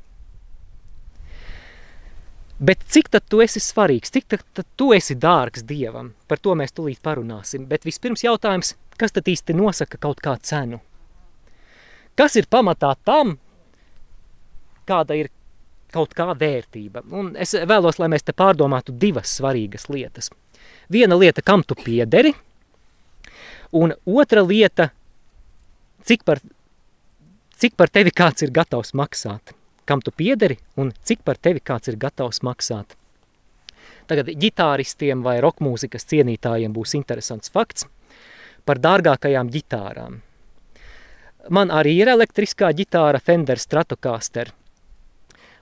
Bet 2.59 2.87
cik 2.89 3.11
tad 3.13 3.27
tu 3.29 3.43
esi 3.45 3.61
svarīgs, 3.61 4.09
cik 4.15 4.31
tad, 4.33 4.43
tad 4.57 4.65
tu 4.81 4.89
esi 4.97 5.15
dārgs 5.21 5.65
Dievam? 5.69 6.15
Par 6.25 6.41
to 6.41 6.55
mēs 6.57 6.73
tulīt 6.73 7.03
parunāsim. 7.05 7.67
Bet 7.69 7.85
vispirms 7.85 8.25
jautājums, 8.25 8.73
kas 8.97 9.13
tad 9.13 9.29
īsti 9.29 9.57
nosaka 9.57 10.01
kaut 10.01 10.23
kā 10.25 10.39
cenu? 10.41 10.81
Kas 12.17 12.39
ir 12.41 12.49
pamatā 12.49 12.95
tam, 13.05 13.35
kāda 14.89 15.19
ir 15.21 15.29
kaut 15.93 16.17
kā 16.17 16.31
vērtība? 16.33 17.05
Un 17.13 17.35
es 17.37 17.53
vēlos, 17.53 18.01
lai 18.01 18.09
mēs 18.15 18.25
te 18.25 18.33
pārdomātu 18.33 18.97
divas 18.97 19.37
svarīgas 19.37 19.91
lietas. 19.93 20.33
Viena 20.89 21.21
lieta, 21.21 21.45
kam 21.45 21.61
tu 21.61 21.77
piederi, 21.77 22.33
un 23.77 23.93
otra 24.09 24.41
lieta, 24.41 24.89
cik 26.09 26.25
par, 26.25 26.41
cik 27.61 27.77
par 27.77 27.93
tevi 27.93 28.17
kāds 28.17 28.49
ir 28.49 28.55
gatavs 28.55 28.97
maksāt 28.97 29.53
kam 29.87 30.03
tu 30.03 30.11
piederi 30.11 30.59
un 30.77 30.93
cik 31.07 31.23
par 31.25 31.39
tevi 31.39 31.63
kāds 31.65 31.89
ir 31.91 31.99
gatavs 32.01 32.43
maksāt. 32.47 32.97
Tagad 34.07 34.31
ģitāristiem 34.39 35.23
vai 35.27 35.39
rokmūzikas 35.43 36.07
cienītājiem 36.11 36.75
būs 36.75 36.95
interesants 36.99 37.51
fakts 37.55 37.87
par 38.67 38.81
dārgākajām 38.83 39.51
ģitārām. 39.55 40.21
Man 41.55 41.71
arī 41.71 41.95
ir 42.01 42.11
elektriskā 42.11 42.73
ģitāra 42.75 43.21
Fender 43.23 43.59
Stratocaster, 43.63 44.51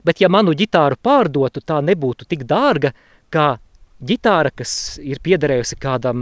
bet 0.05 0.21
ja 0.21 0.29
manu 0.29 0.55
ģitāru 0.57 0.97
pārdotu, 1.01 1.61
tā 1.61 1.77
nebūtu 1.85 2.25
tik 2.25 2.45
dārga, 2.49 2.93
kā 3.29 3.55
ģitāra, 4.01 4.49
kas 4.53 4.97
ir 5.01 5.21
piederējusi 5.21 5.77
kādam 5.81 6.21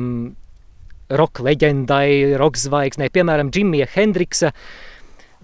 roka 1.12 1.44
leģendai, 1.48 2.36
roka 2.40 2.60
zvaigznei, 2.60 3.12
piemēram, 3.12 3.52
Džimija 3.52 3.88
Hendriksa, 3.96 4.52
uh, 4.52 4.93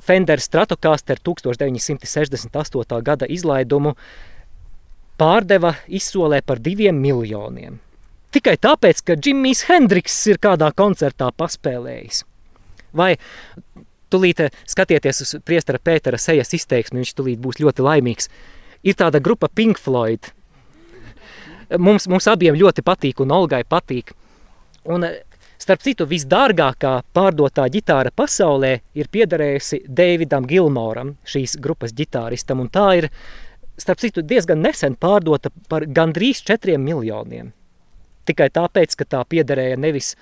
Fender 0.10 0.42
Stratocaster 0.42 1.20
1968. 1.22 3.02
gada 3.06 3.28
izlaidumu 3.30 3.94
pārdeva 5.22 5.76
izsolē 5.86 6.40
par 6.42 6.58
diviem 6.66 6.98
miljoniem. 6.98 7.78
Tikai 8.34 8.56
tāpēc, 8.62 9.04
ka 9.06 9.18
Džimijs 9.18 9.68
Hendriks 9.70 10.16
ir 10.32 10.42
kādā 10.42 10.72
koncertā 10.74 11.30
paspēlējis. 11.38 12.24
Vai 12.94 13.12
tulīt 14.10 14.42
skatieties 14.66 15.22
uz 15.26 15.36
priestara 15.46 15.78
Pētera 15.78 16.18
sejas 16.18 16.56
izteiksmi, 16.58 17.04
viņš 17.04 17.14
tulīt 17.14 17.42
būs 17.42 17.62
ļoti 17.62 17.86
laimīgs. 17.86 18.30
Ir 18.82 18.98
tāda 18.98 19.22
grupa 19.22 19.50
Pink 19.54 19.78
Floyd. 19.78 20.32
Mums, 21.78 22.10
mums 22.10 22.26
abiem 22.32 22.58
ļoti 22.58 22.82
patīk 22.82 23.22
un 23.22 23.38
Olgai 23.38 23.62
patīk. 23.62 24.16
Un 24.90 25.06
Starp 25.60 25.82
citu, 25.84 26.06
visdārgākā 26.08 26.94
pārdotā 27.12 27.66
ģitāra 27.68 28.14
pasaulē 28.16 28.78
ir 28.96 29.10
piederējusi 29.12 29.82
Davidam 29.92 30.48
Gilmoram, 30.48 31.18
šīs 31.28 31.58
grupas 31.60 31.92
ģitāristam, 31.98 32.62
un 32.64 32.70
tā 32.72 32.86
ir, 33.02 33.10
starp 33.76 34.00
citu, 34.00 34.24
diezgan 34.24 34.64
nesen 34.64 34.96
pārdota 34.96 35.52
par 35.68 35.84
gandrīz 35.84 36.46
4 36.48 36.80
miljoniem. 36.80 37.52
Tikai 38.30 38.48
tāpēc, 38.56 38.96
ka 38.96 39.10
tā 39.18 39.26
piederēja 39.28 39.76
nevis, 39.76 40.14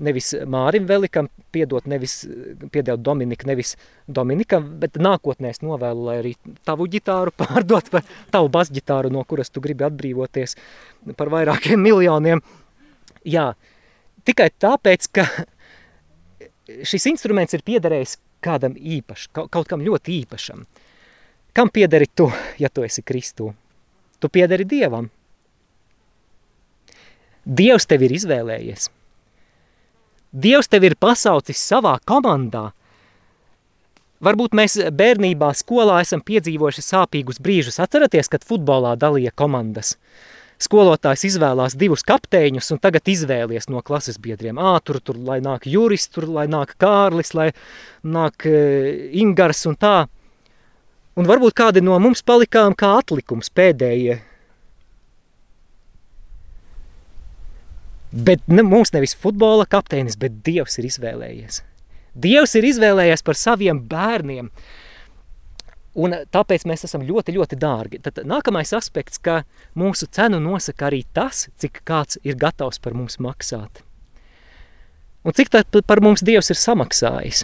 nevis 0.00 0.32
Mārim 0.48 0.88
Velikam, 0.88 1.28
piedot 1.52 1.84
nevis, 1.84 2.22
piedot 2.72 3.04
Dominika, 3.04 3.44
nevis 3.52 3.76
Dominikam, 4.08 4.72
bet 4.80 4.96
nākotnē 4.96 5.52
es 5.52 5.60
novēlu, 5.60 6.08
lai 6.08 6.20
arī 6.22 6.36
tavu 6.64 6.88
ģitāru 6.88 7.36
pārdot 7.44 7.92
par 7.92 8.08
tavu 8.32 8.48
basģitāru, 8.56 9.12
no 9.12 9.28
kuras 9.28 9.52
tu 9.52 9.60
gribi 9.60 9.84
atbrīvoties 9.92 10.56
par 11.20 11.36
vairākiem 11.36 11.84
miljoniem. 11.84 12.40
Jā, 13.28 13.50
tikai 14.28 14.50
tāpēc, 14.60 15.08
ka 15.12 15.24
šis 16.86 17.08
instruments 17.10 17.56
ir 17.56 17.64
piederējis 17.66 18.18
kādam 18.44 18.76
īpašam, 18.76 19.48
kaut 19.50 19.70
kam 19.70 19.82
ļoti 19.84 20.20
īpašam. 20.22 20.66
Kam 21.56 21.72
piederi 21.74 22.06
tu, 22.14 22.28
ja 22.60 22.70
tu 22.70 22.84
esi 22.86 23.02
Kristū? 23.02 23.50
Tu 24.18 24.30
piederi 24.30 24.66
Dievam. 24.68 25.08
Dievs 27.48 27.88
tevi 27.88 28.06
ir 28.06 28.14
izvēlējies. 28.18 28.90
Dievs 30.28 30.68
tevi 30.68 30.90
ir 30.90 30.98
pasaucis 31.00 31.62
savā 31.64 31.96
komandā. 32.06 32.68
Varbūt 34.22 34.54
mēs 34.58 34.76
bērnībā 34.98 35.48
skolā 35.56 36.02
esam 36.02 36.20
piedzīvojuši 36.26 36.84
sāpīgus 36.84 37.38
brīžus. 37.40 37.78
Atceraties, 37.80 38.28
kad 38.28 38.44
futbolā 38.44 38.96
dalīja 39.00 39.32
komandas– 39.34 39.96
skolotājs 40.62 41.24
izvēlās 41.30 41.76
divus 41.78 42.04
kapteiņus 42.06 42.72
un 42.74 42.80
tagad 42.82 43.08
izvēlies 43.08 43.68
no 43.70 43.82
klases 43.86 44.18
biedriem. 44.22 44.58
Ā, 44.58 44.78
tur, 44.84 45.00
tur, 45.00 45.18
lai 45.18 45.38
nāk 45.44 45.68
Juris, 45.70 46.08
tur, 46.10 46.28
lai 46.30 46.46
nāk 46.50 46.74
Kārlis, 46.80 47.34
lai 47.38 47.50
nāk 48.02 48.46
e, 48.48 48.58
Ingars 49.22 49.64
un 49.70 49.78
tā. 49.78 49.96
Un 51.18 51.26
varbūt 51.26 51.56
kādi 51.58 51.82
no 51.82 51.98
mums 52.02 52.22
palikām 52.22 52.76
kā 52.78 52.96
atlikums 53.00 53.50
pēdējie. 53.50 54.20
Bet 58.12 58.44
ne, 58.48 58.64
mums 58.64 58.94
nevis 58.94 59.16
futbola 59.18 59.66
kapteinis, 59.68 60.16
bet 60.16 60.40
Dievs 60.46 60.78
ir 60.80 60.86
izvēlējies. 60.88 61.62
Dievs 62.18 62.54
ir 62.58 62.66
izvēlējies 62.70 63.24
par 63.26 63.36
saviem 63.38 63.82
bērniem. 63.90 64.48
Un 65.98 66.14
tāpēc 66.30 66.62
mēs 66.68 66.86
esam 66.86 67.02
ļoti, 67.02 67.34
ļoti 67.34 67.56
dārgi. 67.58 67.98
Tad 68.04 68.20
nākamais 68.28 68.70
aspekts, 68.76 69.18
ka 69.18 69.40
mūsu 69.78 70.06
cenu 70.14 70.38
nosaka 70.42 70.86
arī 70.90 71.02
tas, 71.16 71.48
cik 71.58 71.80
kāds 71.88 72.20
ir 72.22 72.38
gatavs 72.38 72.78
par 72.78 72.94
mums 72.94 73.18
maksāt. 73.18 73.82
Un 75.26 75.34
cik 75.34 75.50
tad 75.50 75.80
par 75.90 75.98
mums 76.04 76.22
Dievs 76.22 76.52
ir 76.54 76.60
samaksājis? 76.60 77.42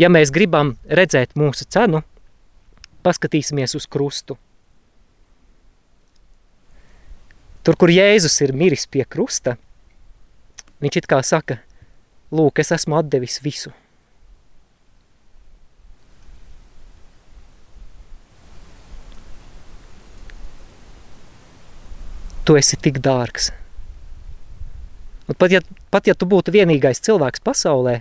Ja 0.00 0.08
mēs 0.08 0.32
gribam 0.32 0.78
redzēt 0.88 1.36
mūsu 1.36 1.66
cenu, 1.68 2.00
paskatīsimies 3.04 3.76
uz 3.76 3.84
krustu. 3.90 4.38
Tur, 7.62 7.76
kur 7.78 7.92
Jēzus 7.92 8.40
ir 8.42 8.54
miris 8.56 8.88
pie 8.90 9.04
krusta, 9.04 9.58
viņš 10.82 10.98
it 11.02 11.06
kā 11.12 11.20
saka, 11.22 11.60
lūk, 12.32 12.58
es 12.64 12.72
esmu 12.74 12.96
atdevis 12.98 13.38
visu. 13.44 13.70
Tu 22.42 22.56
esi 22.58 22.76
tik 22.82 22.98
dārgs. 22.98 23.52
Un 25.30 25.38
pat, 25.38 25.52
ja, 25.54 25.60
pat 25.94 26.08
ja 26.10 26.14
tu 26.18 26.26
būtu 26.26 26.50
vienīgais 26.54 26.98
cilvēks 27.06 27.44
pasaulē, 27.46 28.00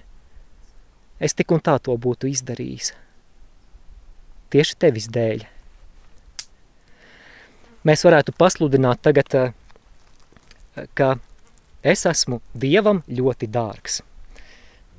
es 1.21 1.38
tik 1.38 1.54
un 1.54 1.62
tā 1.62 1.77
to 1.77 1.93
būtu 1.93 2.32
izdarījis. 2.32 2.95
Tieši 4.51 4.77
tevis 4.82 5.06
dēļ. 5.13 5.45
Mēs 7.88 8.04
varētu 8.06 8.34
pasludināt 8.38 9.01
tagad, 9.06 9.36
eh, 9.38 10.88
ka 10.97 11.15
es 11.84 12.06
esmu 12.06 12.41
Dievam 12.54 13.04
ļoti 13.08 13.47
dārgs. 13.47 14.01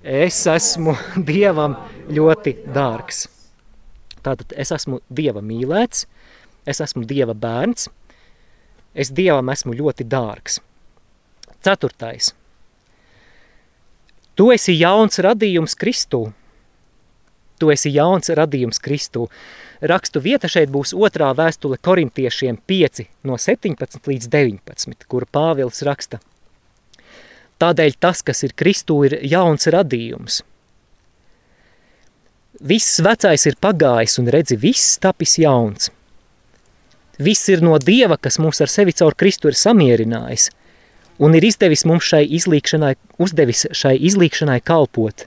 Es 0.02 0.46
esmu 0.46 0.94
Dievam 1.30 1.76
ļoti 2.08 2.56
dārgs. 2.74 3.26
Tātad 4.22 4.54
es 4.54 4.70
esmu 4.70 5.00
Dieva 5.10 5.42
mīlēts, 5.42 6.06
es 6.66 6.80
esmu 6.80 7.02
Dieva 7.10 7.34
bērns, 7.34 7.88
es 8.94 9.10
Dievam 9.14 9.50
esmu 9.52 9.74
ļoti 9.78 10.06
dārgs. 10.08 10.60
Ceturtais. 11.62 12.32
Tu 14.34 14.48
esi 14.54 14.74
jauns 14.78 15.20
radījums 15.22 15.76
Kristū. 15.78 16.24
Tu 17.60 17.70
esi 17.70 17.92
jauns 17.94 18.32
radījums 18.32 18.80
Kristū. 18.82 19.28
Rakstu 19.82 20.22
vieta 20.24 20.48
šeit 20.50 20.70
būs 20.72 20.94
otrā 20.94 21.28
vēstule 21.36 21.78
korintiešiem 21.78 22.58
5 22.66 23.04
no 23.28 23.36
17 23.38 24.08
līdz 24.10 24.28
19, 24.32 25.06
kur 25.06 25.26
Pāvils 25.30 25.82
raksta. 25.86 26.22
Tādēļ 27.62 27.98
tas, 28.02 28.24
kas 28.26 28.42
ir 28.42 28.56
Kristū, 28.58 28.96
ir 29.06 29.20
jauns 29.22 29.68
radījums. 29.70 30.42
Viss 32.62 32.98
vecais 33.02 33.46
ir 33.46 33.58
pagājis 33.62 34.18
un 34.22 34.30
redzi, 34.30 34.58
viss 34.58 34.98
tapis 35.02 35.38
jauns. 35.38 35.90
Viss 37.18 37.48
ir 37.52 37.60
no 37.60 37.76
Dieva, 37.78 38.16
kas 38.16 38.38
mūs 38.40 38.62
ar 38.64 38.70
sevi 38.72 38.94
caur 38.96 39.16
Kristu 39.18 39.52
ir 39.52 39.58
samierinājis– 39.58 40.50
un 41.22 41.36
ir 41.38 41.44
izdevis 41.46 41.84
mums 41.88 42.06
šai 42.08 42.24
izlīkšanai, 42.38 42.94
uzdevis 43.22 43.66
šai 43.76 43.94
izlīkšanai 44.10 44.60
kalpot. 44.64 45.26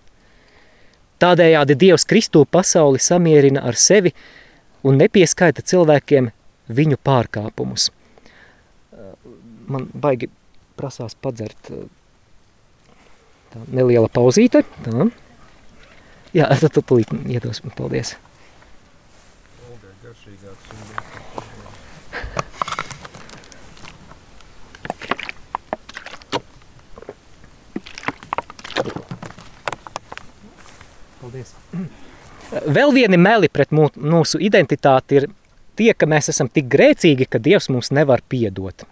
Tādējādi 1.23 1.77
Dievs 1.79 2.07
Kristū 2.09 2.43
pasauli 2.51 2.99
samierina 2.99 3.63
ar 3.63 3.77
sevi 3.79 4.11
un 4.85 4.99
nepieskaita 4.99 5.63
cilvēkiem 5.63 6.31
viņu 6.67 6.99
pārkāpumus. 7.05 7.89
Man 9.71 9.87
baigi 9.93 10.29
prasās 10.77 11.15
padzert 11.15 11.71
tā 13.53 13.63
neliela 13.71 14.11
pauzīte. 14.11 14.65
Tā. 14.85 15.07
Jā, 16.35 16.51
tad 16.59 16.75
tu 16.75 16.83
tulīt 16.83 17.15
iedos. 17.31 17.63
Paldies. 17.79 18.17
Olga 19.71 19.95
garšīgāks 20.03 21.45
un 31.24 31.24
Paldies. 31.35 31.55
Vēl 32.65 32.93
vieni 32.93 33.17
meli 33.19 33.49
pret 33.51 33.71
mūsu 33.73 34.39
identitāti 34.39 35.19
ir 35.19 35.27
tie, 35.75 35.91
ka 35.93 36.07
mēs 36.07 36.29
esam 36.31 36.47
tik 36.47 36.67
grēcīgi, 36.71 37.27
ka 37.27 37.41
Dievs 37.41 37.67
mums 37.73 37.91
nevar 37.91 38.21
piedot. 38.29 38.85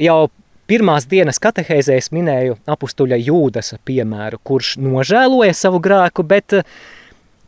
Jau 0.00 0.30
pirmās 0.70 1.06
dienas 1.10 1.38
katehēzē 1.42 1.98
es 2.00 2.10
minēju 2.14 2.56
apustuļa 2.70 3.18
Jūdasa 3.20 3.78
piemēru, 3.84 4.40
kurš 4.42 4.76
nožēloja 4.82 5.54
savu 5.54 5.82
grēku, 5.82 6.24
bet 6.26 6.56
eh, 6.58 6.64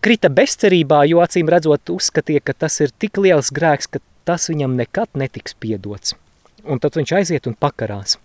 krita 0.05 0.31
bezcerībā, 0.31 1.05
jo 1.09 1.23
acīm 1.25 1.51
redzot 1.51 1.95
uzskatīja, 1.97 2.45
ka 2.45 2.55
tas 2.67 2.79
ir 2.85 2.93
tik 2.99 3.19
liels 3.23 3.51
grēks, 3.55 3.89
ka 3.91 4.03
tas 4.29 4.51
viņam 4.53 4.77
nekad 4.79 5.11
netiks 5.19 5.57
piedots. 5.59 6.15
Un 6.63 6.79
tad 6.79 6.95
viņš 6.99 7.17
aiziet 7.19 7.49
un 7.51 7.59
pakarās. 7.59 8.21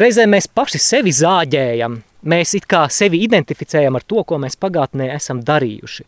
Reizē 0.00 0.26
mēs 0.26 0.48
paši 0.50 0.80
sevi 0.82 1.12
zāģējam, 1.14 2.00
mēs 2.28 2.54
it 2.58 2.66
kā 2.70 2.86
sevi 2.92 3.22
identificējam 3.24 3.96
ar 3.98 4.04
to, 4.06 4.22
ko 4.26 4.38
mēs 4.42 4.58
pagātnē 4.60 5.08
esam 5.14 5.42
darījuši. 5.46 6.06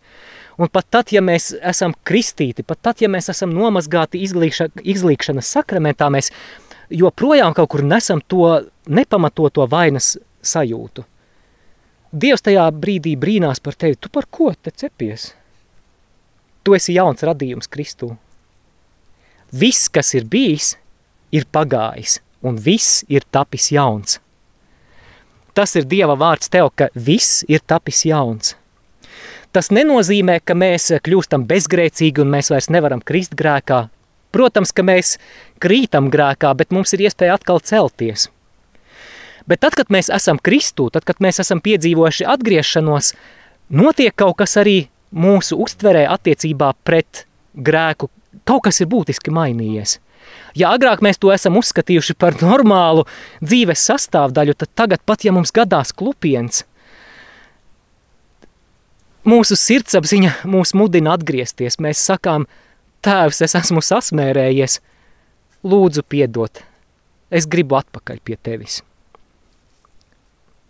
Un 0.59 0.71
pat 0.75 0.89
tad, 0.91 1.13
ja 1.15 1.23
mēs 1.23 1.53
esam 1.63 1.95
kristīti, 2.07 2.65
pat 2.67 2.83
tad, 2.83 3.03
ja 3.03 3.11
mēs 3.11 3.31
esam 3.31 3.53
nomazgāti 3.55 4.21
izglīkša, 4.27 4.73
izglīkšanas 4.83 5.53
sakramentā, 5.55 6.11
mēs 6.11 6.33
joprojām 6.91 7.55
kaut 7.55 7.71
kur 7.75 7.85
nesam 7.87 8.23
to 8.27 8.49
nepamatoto 8.91 9.69
vainas 9.71 10.17
sajūtu. 10.43 11.05
Dievs 12.13 12.43
tajā 12.43 12.65
brīdī 12.75 13.15
brīnās 13.21 13.61
par 13.63 13.77
tevi, 13.79 13.99
tu 14.01 14.11
par 14.11 14.27
ko 14.31 14.51
te 14.55 14.73
cepies? 14.75 15.33
Tu 16.65 16.75
esi 16.75 16.97
jauns 16.97 17.23
radījums 17.23 17.71
Kristū. 17.71 18.15
Viss, 19.53 19.89
kas 19.93 20.15
ir 20.19 20.27
bijis, 20.29 20.75
ir 21.33 21.47
pagājis– 21.53 22.19
un 22.43 22.59
viss 22.59 23.05
ir 23.09 23.27
tapis 23.31 23.71
jauns. 23.75 24.19
Tas 25.59 25.75
ir 25.75 25.89
Dieva 25.91 26.15
vārds 26.15 26.47
tev, 26.55 26.69
ka 26.79 26.87
viss 26.95 27.41
ir 27.51 27.59
tapis 27.67 28.05
jauns. 28.07 28.53
Tas 29.51 29.73
nenozīmē, 29.75 30.37
ka 30.47 30.55
mēs 30.55 30.93
kļūstam 31.03 31.49
bezgrēcīgi 31.51 32.23
un 32.23 32.31
mēs 32.31 32.53
vairs 32.53 32.69
nevaram 32.71 33.03
krist 33.03 33.35
grēkā. 33.35 33.89
Protams, 34.31 34.71
ka 34.71 34.85
mēs 34.87 35.17
krītam 35.59 36.13
grēkā, 36.15 36.53
bet 36.55 36.71
mums 36.71 36.95
ir 36.95 37.09
iespēja 37.09 37.35
atkal 37.41 37.59
celties. 37.59 38.29
Bet 39.51 39.65
tad, 39.65 39.75
kad 39.75 39.91
mēs 39.91 40.13
esam 40.15 40.39
Kristū, 40.39 40.93
tad, 40.95 41.03
kad 41.09 41.19
mēs 41.25 41.41
esam 41.43 41.59
piedzīvojuši 41.65 42.29
atgriešanos, 42.29 43.15
notiek 43.75 44.15
kaut 44.15 44.37
kas 44.45 44.55
arī 44.63 44.77
mūsu 45.11 45.59
uztverē 45.59 46.05
attiecībā 46.13 46.71
pret 46.87 47.25
grēku. 47.57 48.13
Kaut 48.47 48.69
kas 48.69 48.79
ir 48.85 48.93
būtiski 48.93 49.35
mainījies. 49.35 49.99
Ja 50.59 50.73
agrāk 50.75 51.03
mēs 51.05 51.21
to 51.23 51.31
esam 51.35 51.59
uzskatījuši 51.61 52.17
par 52.19 52.39
normālu 52.43 53.05
dzīves 53.45 53.85
sastāvdaļu, 53.91 54.57
tad 54.59 54.75
tagad 54.75 55.05
pat, 55.07 55.23
ja 55.27 55.35
mums 55.35 55.53
gadās 55.55 55.93
klupiens, 55.95 56.65
mūsu 59.29 59.59
sirdsapziņa 59.59 60.33
mūs 60.49 60.75
mudina 60.79 61.15
atgriezties. 61.19 61.79
Mēs 61.85 62.03
sakām, 62.11 62.49
tēvs, 63.05 63.43
es 63.45 63.55
esmu 63.59 63.83
sasmērējies, 63.85 64.81
lūdzu 65.69 66.05
piedot, 66.09 66.63
es 67.31 67.47
gribu 67.51 67.79
atpakaļ 67.79 68.23
pie 68.25 68.39
tevis. 68.43 68.81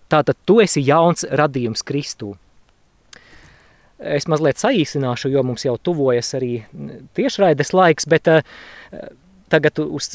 Tātad 0.09 0.39
tu 0.49 0.59
esi 0.65 0.83
jauns 0.85 1.27
radījums 1.29 1.85
Kristū. 1.85 2.33
Es 3.99 4.29
mazliet 4.31 4.61
saīsināšu, 4.61 5.29
jo 5.35 5.43
mums 5.45 5.65
jau 5.67 5.75
tuvojas 5.83 6.31
arī 6.39 6.53
tiešraides 7.19 7.75
laiks, 7.75 8.07
bet 8.09 8.31
uh, 8.31 8.45
tagad 9.51 9.81
uz, 9.85 10.13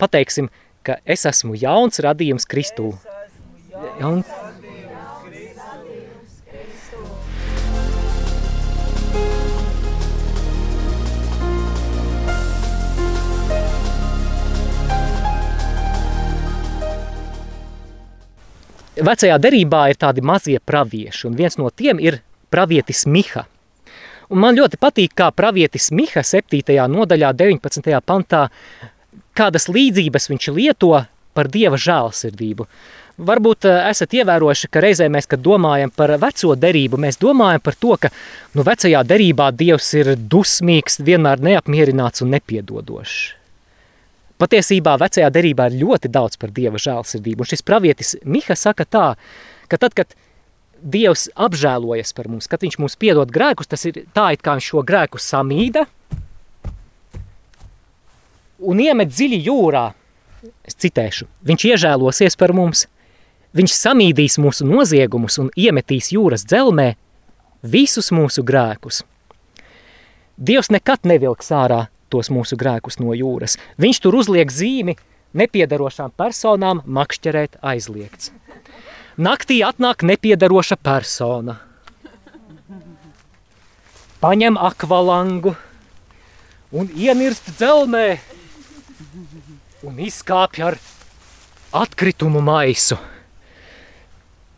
pateiksim, 0.00 0.50
ka 0.84 0.98
es 1.04 1.24
esmu 1.28 1.56
jauns 1.58 2.02
radījums 2.04 2.48
Kristū. 2.48 2.92
Jauns. 4.00 4.28
Vecajā 18.94 19.40
derībā 19.42 19.88
ir 19.90 19.98
tādi 19.98 20.22
mazie 20.22 20.60
pravieši, 20.62 21.26
un 21.26 21.34
viens 21.34 21.58
no 21.58 21.66
tiem 21.74 21.98
ir 21.98 22.20
pravietis 22.54 23.02
Miha. 23.10 23.48
Un 24.34 24.42
man 24.42 24.56
ļoti 24.58 24.80
patīk, 24.82 25.12
kā 25.14 25.28
pravietis 25.30 25.92
Miha 25.94 26.24
7. 26.26 26.74
nodaļā 26.90 27.28
19. 27.38 28.00
pantā, 28.02 28.48
kādas 29.38 29.68
līdzības 29.70 30.26
viņš 30.32 30.48
lieto 30.56 30.90
par 31.38 31.50
Dieva 31.54 31.78
žēlsirdību. 31.78 32.66
Varbūt 33.30 33.68
eh, 33.70 33.76
esat 33.92 34.16
ievērojuši, 34.18 34.70
ka 34.74 34.82
reizē 34.82 35.06
mēs, 35.06 35.28
kad 35.30 35.42
domājam 35.42 35.92
par 35.94 36.16
veco 36.18 36.56
derību, 36.58 36.98
mēs 37.04 37.20
domājam 37.22 37.62
par 37.62 37.78
to, 37.78 37.94
ka 38.02 38.10
nu, 38.58 38.64
vecajā 38.66 39.04
derībā 39.06 39.52
Dievs 39.54 39.92
ir 40.00 40.16
dusmīgs, 40.18 40.98
vienmēr 41.06 41.38
neapmierināts 41.38 42.26
un 42.26 42.34
nepiedodošs. 42.34 43.20
Patiesībā 44.42 44.96
vecajā 44.98 45.30
derībā 45.30 45.68
ir 45.70 45.78
ļoti 45.84 46.10
daudz 46.10 46.42
par 46.42 46.50
Dieva 46.50 46.82
žēlsirdību, 46.82 47.46
un 47.46 47.52
šis 47.54 47.62
pravietis 47.62 48.16
Miha 48.26 48.58
saka 48.58 48.82
tā, 48.82 49.06
ka 49.70 49.78
tad, 49.78 49.94
kad 49.94 50.18
Dievs 50.84 51.30
apžēlojas 51.40 52.12
par 52.12 52.28
mums, 52.28 52.48
kad 52.50 52.60
viņš 52.60 52.76
mums 52.82 52.98
piedod 53.00 53.30
grēkus, 53.32 53.70
tas 53.70 53.86
ir 53.88 54.02
tā, 54.12 54.34
it 54.36 54.42
kā 54.44 54.58
viņš 54.58 54.66
šo 54.68 54.82
grēku 54.84 55.20
samīda 55.22 55.86
un 58.60 58.82
iemet 58.84 59.08
dziļi 59.12 59.40
jūrā. 59.46 59.86
Es 60.68 60.76
citēšu, 60.76 61.24
viņš 61.48 61.64
iežēlosies 61.70 62.36
par 62.36 62.52
mums, 62.52 62.84
viņš 63.56 63.78
samīdīs 63.78 64.36
mūsu 64.42 64.66
noziegumus 64.68 65.40
un 65.40 65.48
iemetīs 65.56 66.12
jūras 66.12 66.44
dzelmē 66.44 66.90
visus 67.64 68.12
mūsu 68.12 68.44
grēkus. 68.44 69.02
Dievs 70.36 70.68
nekad 70.68 71.08
nevilks 71.08 71.48
ārā 71.54 71.86
tos 72.12 72.28
mūsu 72.28 72.58
grēkus 72.60 73.00
no 73.00 73.16
jūras. 73.16 73.56
Viņš 73.80 74.04
tur 74.04 74.20
uzliek 74.20 74.52
zīmi 74.52 74.98
nepiedarošām 75.32 76.12
personām 76.18 76.82
makšķerēt 76.84 77.56
aizliegts. 77.62 78.34
Naktī 79.14 79.60
atnāk 79.62 80.02
nepiedaroša 80.02 80.74
persona. 80.82 81.60
Paņem 84.18 84.56
akvalangu 84.58 85.52
un 86.74 86.88
ienirst 86.90 87.52
dzelmē 87.54 88.18
un 89.86 90.00
izkāpj 90.02 90.64
ar 90.66 90.78
atkritumu 91.70 92.42
maisu. 92.42 92.98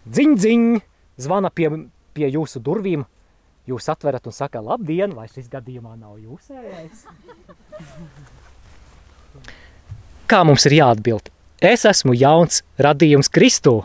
Dziņ, 0.07 0.37
dziņ, 0.41 0.65
zvana 1.21 1.51
pie, 1.51 1.69
pie 2.17 2.31
jūsu 2.31 2.63
durvīm, 2.63 3.03
jūs 3.69 3.91
atverat 3.93 4.25
un 4.25 4.33
saka, 4.33 4.63
labdien, 4.65 5.13
vai 5.13 5.27
šis 5.29 5.51
gadījumā 5.53 5.99
nav 5.99 6.17
jūsējais? 6.23 7.05
Kā 10.31 10.41
mums 10.49 10.65
ir 10.71 10.79
jāatbild? 10.79 11.29
Es 11.61 11.85
esmu 11.89 12.17
jauns 12.17 12.63
radījums 12.81 13.29
Kristū. 13.33 13.83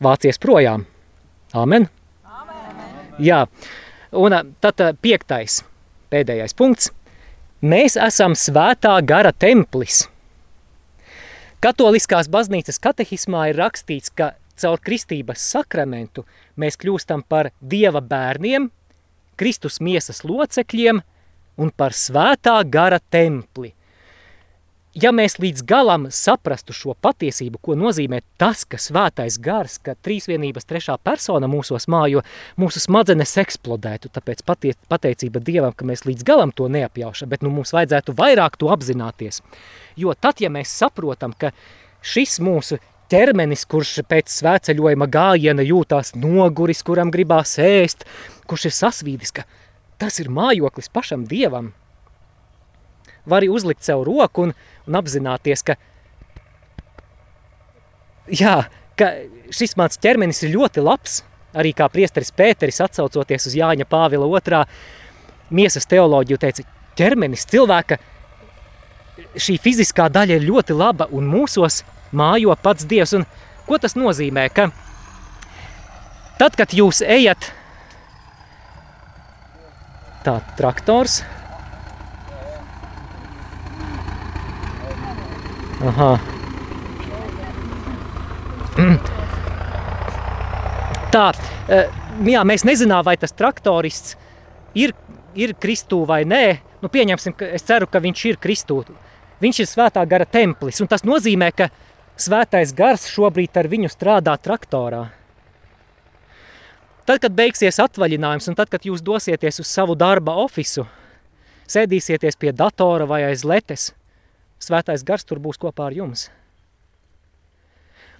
Vācies 0.00 0.38
projām. 0.40 0.86
Amen. 1.52 1.88
Amen. 2.24 3.10
Jā, 3.20 3.44
un 4.16 4.36
tad 4.64 4.80
piektais, 5.02 5.60
pēdējais 6.08 6.56
punkts. 6.56 6.88
Mēs 7.60 7.98
esam 8.00 8.32
svētā 8.32 8.94
gara 9.04 9.34
templis. 9.36 10.06
Katoliskās 11.60 12.30
baznīcas 12.32 12.80
katehismā 12.80 13.50
ir 13.50 13.58
rakstīts, 13.60 14.08
ka 14.08 14.32
caur 14.56 14.80
kristības 14.80 15.44
sakramentu 15.52 16.24
mēs 16.56 16.80
kļūstam 16.80 17.26
par 17.28 17.50
Dieva 17.60 18.00
bērniem, 18.00 18.70
Kristus 19.36 19.76
miesas 19.84 20.22
locekļiem 20.24 21.02
un 21.60 21.72
par 21.76 21.92
svētā 21.92 22.56
gara 22.64 23.02
templi. 23.12 23.74
Ja 24.90 25.12
mēs 25.14 25.36
līdz 25.38 25.62
galam 25.70 26.08
saprastu 26.10 26.74
šo 26.74 26.96
patiesību, 26.98 27.60
ko 27.62 27.76
nozīmē 27.78 28.24
tas, 28.42 28.64
ka 28.66 28.74
svētais 28.74 29.36
gars, 29.38 29.76
ka 29.78 29.94
trīsvienības 29.94 30.66
trešā 30.66 30.96
persona 31.06 31.46
mūsos 31.46 31.86
mājo, 31.86 32.24
mūsu 32.58 32.82
smadzenes 32.82 33.36
eksplodētu, 33.38 34.10
tāpēc 34.10 34.42
patie, 34.42 34.74
pateicība 34.90 35.38
Dievam, 35.46 35.76
ka 35.78 35.86
mēs 35.86 36.02
līdz 36.08 36.26
galam 36.26 36.50
to 36.50 36.66
neapjaušam, 36.66 37.30
bet 37.30 37.46
nu 37.46 37.54
mums 37.54 37.70
vajadzētu 37.76 38.16
vairāk 38.18 38.58
to 38.58 38.72
apzināties. 38.74 39.44
Jo 39.94 40.16
tad, 40.18 40.42
ja 40.42 40.50
mēs 40.50 40.74
saprotam, 40.82 41.38
ka 41.38 41.52
šis 42.02 42.40
mūsu 42.42 42.82
ķermenis, 43.14 43.68
kurš 43.70 44.00
pēc 44.10 44.34
svēceļojuma 44.40 45.06
gājiena 45.06 45.70
jūtās 45.70 46.16
noguris, 46.18 46.82
kuram 46.82 47.14
gribās 47.14 47.60
ēst, 47.62 48.08
kurš 48.50 48.72
ir 48.72 48.80
sasvīdis, 48.82 49.38
ka 49.38 49.46
tas 50.02 50.18
ir 50.18 50.34
mājoklis 50.34 50.90
pašam 50.90 51.30
Dievam, 51.30 51.76
vari 53.28 53.48
uzlikt 53.48 53.84
sev 53.84 54.04
roku 54.06 54.48
un, 54.48 54.54
un 54.86 55.00
apzināties, 55.00 55.64
ka, 55.66 55.76
jā, 58.30 58.56
ka 58.98 59.10
šis 59.54 59.76
mans 59.80 60.00
ķermenis 60.00 60.44
ir 60.46 60.54
ļoti 60.54 60.84
labs, 60.84 61.20
arī 61.56 61.72
kā 61.76 61.88
priesteris 61.90 62.32
Pēteris 62.36 62.80
atsaucoties 62.84 63.48
uz 63.50 63.56
Jāņa 63.58 63.86
Pāvila 63.90 64.28
otrā 64.28 64.64
miesas 65.50 65.88
teoloģiju 65.90 66.38
teica, 66.40 66.66
ķermenis 66.98 67.46
cilvēka, 67.50 67.98
šī 69.34 69.56
fiziskā 69.62 70.08
daļa 70.12 70.38
ir 70.38 70.46
ļoti 70.48 70.76
laba 70.76 71.08
un 71.14 71.28
mūsos 71.30 71.82
mājo 72.16 72.54
pats 72.62 72.86
Dievs. 72.88 73.14
Un 73.18 73.26
ko 73.66 73.78
tas 73.78 73.96
nozīmē? 73.98 74.46
Ka 74.54 74.70
tad, 76.40 76.56
kad 76.56 76.72
jūs 76.74 77.02
ejat 77.04 77.50
tā 80.24 80.38
traktors, 80.58 81.20
Mm. 88.76 88.98
Tā, 91.10 91.26
eh, 91.68 91.88
jā, 92.28 92.42
mēs 92.46 92.64
nezinām, 92.68 93.04
vai 93.04 93.16
tas 93.16 93.32
traktorists 93.32 94.16
ir, 94.74 94.92
ir 95.34 95.54
Kristū 95.58 96.04
vai 96.06 96.22
nē. 96.28 96.44
Nu, 96.80 96.88
pieņemsim, 96.92 97.34
ka 97.36 97.48
es 97.56 97.64
ceru, 97.66 97.88
ka 97.90 98.00
viņš 98.00 98.24
ir 98.28 98.38
Kristū. 98.40 98.82
Viņš 99.40 99.60
ir 99.60 99.68
svētā 99.68 100.04
gara 100.08 100.24
templis, 100.28 100.80
un 100.84 100.88
tas 100.88 101.02
nozīmē, 101.04 101.50
ka 101.56 101.70
svētais 102.20 102.74
gars 102.76 103.08
šobrīd 103.08 103.56
ar 103.56 103.68
viņu 103.72 103.88
strādā 103.88 104.36
traktorā. 104.36 105.06
Tad, 107.08 107.18
kad 107.24 107.32
beigsies 107.34 107.80
atvaļinājums, 107.82 108.50
un 108.52 108.54
tad, 108.54 108.68
kad 108.70 108.84
jūs 108.86 109.00
dosieties 109.02 109.62
uz 109.64 109.66
savu 109.66 109.96
darba 109.98 110.36
ofisu, 110.44 110.84
sēdīsieties 111.66 112.36
pie 112.38 112.52
datora 112.52 113.08
vai 113.08 113.24
aiz 113.30 113.42
letes, 113.48 113.90
svētais 114.60 115.04
gars 115.06 115.24
tur 115.26 115.40
būs 115.42 115.60
kopā 115.60 115.88
ar 115.88 115.96
jums. 115.96 116.28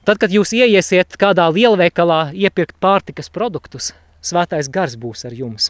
Tad, 0.05 0.17
kad 0.17 0.33
jūs 0.33 0.55
ieiesiet 0.57 1.19
kādā 1.21 1.45
lielveikalā 1.53 2.31
iepirkt 2.33 2.79
pārtikas 2.81 3.29
produktus, 3.29 3.93
svētais 4.25 4.71
gars 4.73 4.97
būs 4.97 5.27
ar 5.29 5.37
jums. 5.37 5.69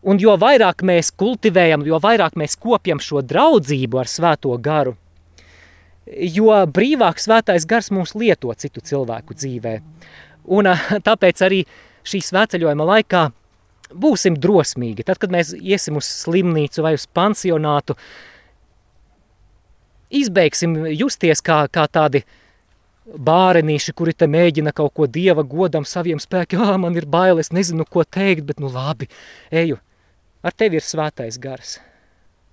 Un 0.00 0.16
jo 0.16 0.32
vairāk 0.40 0.80
mēs 0.86 1.12
kultivējam, 1.12 1.84
jo 1.84 1.98
vairāk 2.00 2.38
mēs 2.40 2.56
kopjam 2.56 3.02
šo 3.04 3.20
draudzību 3.20 4.00
ar 4.00 4.08
svēto 4.08 4.54
garu, 4.56 4.94
jo 6.08 6.54
brīvāk 6.64 7.20
svētais 7.20 7.66
gars 7.68 7.90
mūs 7.92 8.16
lieto 8.16 8.54
citu 8.56 8.80
cilvēku 8.80 9.36
dzīvē. 9.36 9.74
Un 10.56 10.72
tāpēc 11.06 11.44
arī 11.44 11.60
šī 12.08 12.22
svētceļojuma 12.24 12.88
laikā 12.94 13.26
būsim 13.92 14.38
drosmīgi. 14.40 15.04
Tad, 15.04 15.20
kad 15.20 15.32
mēs 15.34 15.52
iesim 15.52 15.98
uz 16.00 16.08
slimnīcu 16.08 16.84
vai 16.86 16.94
uz 16.96 17.04
pansionātu, 17.04 17.98
izbeigsim 20.10 20.76
justies 20.92 21.42
kā, 21.44 21.62
kā 21.72 21.86
tādi 21.90 22.24
bārenīši, 23.10 23.94
kuri 23.96 24.14
te 24.14 24.28
mēģina 24.30 24.72
kaut 24.76 24.94
ko 24.94 25.06
dieva 25.10 25.42
godam 25.46 25.86
saviem 25.88 26.20
spēkiem. 26.22 26.62
Ah, 26.62 26.76
man 26.78 26.98
ir 26.98 27.08
bail, 27.10 27.40
es 27.42 27.50
nezinu, 27.54 27.86
ko 27.88 28.04
teikt, 28.04 28.44
bet 28.46 28.60
nu 28.62 28.70
labi, 28.70 29.08
eju. 29.50 29.80
Ar 30.42 30.54
tevi 30.56 30.78
ir 30.80 30.86
svētais 30.86 31.36
gars. 31.40 31.78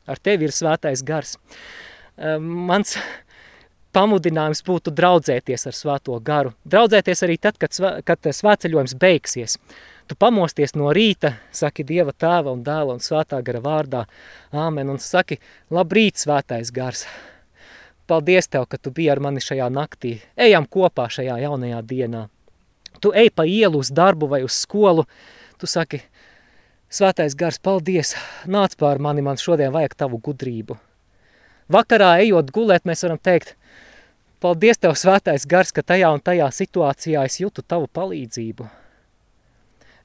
Ar 0.08 0.20
tevi 0.20 0.47
ir 0.47 0.55
svētais 0.55 1.03
gars. 1.05 1.38
Mans 2.18 2.97
pamudinājums 3.95 4.64
būtu 4.66 4.91
draudzēties 4.95 5.68
ar 5.70 5.76
svēto 5.76 6.18
garu. 6.24 6.53
Draudzēties 6.68 7.24
arī 7.26 7.38
tad, 7.41 7.58
kad, 7.62 7.74
svē, 7.74 7.93
kad 8.08 8.28
svētceļojums 8.39 8.97
beigsies. 8.99 9.58
Tu 10.08 10.16
pamosties 10.16 10.76
no 10.80 10.91
rīta, 10.95 11.34
saki 11.51 11.84
Dieva 11.88 12.14
tēva 12.16 12.53
un 12.53 12.62
dēla 12.64 12.95
un 12.95 13.03
svētā 13.03 13.41
gara 13.43 13.64
vārdā, 13.64 14.05
āmen, 14.55 14.93
un 14.93 15.01
saki, 15.03 15.39
labrīt, 15.74 16.20
svētais 16.22 16.72
gars. 16.76 17.05
Paldies 18.08 18.47
Tev, 18.47 18.66
ka 18.72 18.78
Tu 18.78 18.91
biji 18.91 19.12
ar 19.12 19.20
mani 19.20 19.43
šajā 19.43 19.68
naktī. 19.74 20.18
Ejam 20.39 20.64
kopā 20.64 21.10
šajā 21.12 21.41
jaunajā 21.43 21.82
dienā. 21.84 22.28
Tu 23.03 23.12
ej 23.12 23.30
pa 23.36 23.43
ielu 23.43 23.82
uz 23.84 23.91
darbu 23.91 24.30
vai 24.32 24.41
uz 24.45 24.55
skolu, 24.55 25.03
tu 25.60 25.68
saki, 25.68 25.99
svētais 26.89 27.36
gars, 27.38 27.60
paldies, 27.60 28.16
nāc 28.47 28.78
pār 28.80 29.01
mani, 29.03 29.22
man 29.22 29.38
šodien 29.38 29.74
vajag 29.76 29.97
Tavu 29.99 30.22
gudrību. 30.24 30.80
Vakarā 31.68 32.16
ejot 32.24 32.49
gulēt, 32.55 32.88
mēs 32.88 33.03
varam 33.03 33.20
teikt, 33.20 33.53
paldies 34.39 34.80
Tev, 34.80 34.95
svētais 34.95 35.45
gars, 35.45 35.76
ka 35.76 35.84
tajā 35.84 36.14
un 36.16 36.24
tajā 36.24 36.47
situācijā 36.47 37.28
es 37.28 37.41
jūtu 37.43 37.62
Tavu 37.68 37.91
palīdzību. 37.91 38.70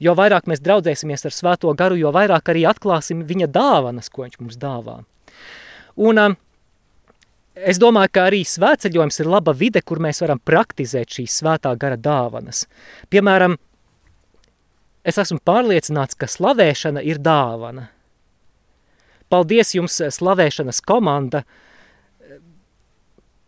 Jo 0.02 0.16
vairāk 0.18 0.48
mēs 0.50 0.58
draudzēsimies 0.58 1.22
ar 1.28 1.34
svēto 1.36 1.70
garu, 1.78 1.94
jo 1.94 2.10
vairāk 2.10 2.50
arī 2.50 2.66
atklāsim 2.66 3.22
viņa 3.28 3.46
dāvanas, 3.54 4.10
ko 4.10 4.26
viņš 4.26 4.40
mums 4.42 4.58
dāvā. 4.58 5.04
Un 6.02 6.18
um, 6.18 6.34
es 7.54 7.80
domāju, 7.80 8.12
ka 8.12 8.26
arī 8.30 8.42
svētceļojums 8.48 9.20
ir 9.22 9.30
laba 9.30 9.54
vide, 9.56 9.82
kur 9.84 10.00
mēs 10.02 10.22
varam 10.24 10.40
praktizēt 10.40 11.18
šīs 11.18 11.40
svētā 11.42 11.74
gara 11.80 11.98
dāvanas. 12.00 12.66
Piemēram, 13.12 13.56
es 15.04 15.18
esmu 15.18 15.40
pārliecināts, 15.44 16.18
ka 16.18 16.30
slavēšana 16.30 17.02
ir 17.04 17.20
dāvana. 17.22 17.88
Paldies 19.32 19.74
jums, 19.76 19.98
slavēšanas 20.12 20.82
komanda! 20.84 21.44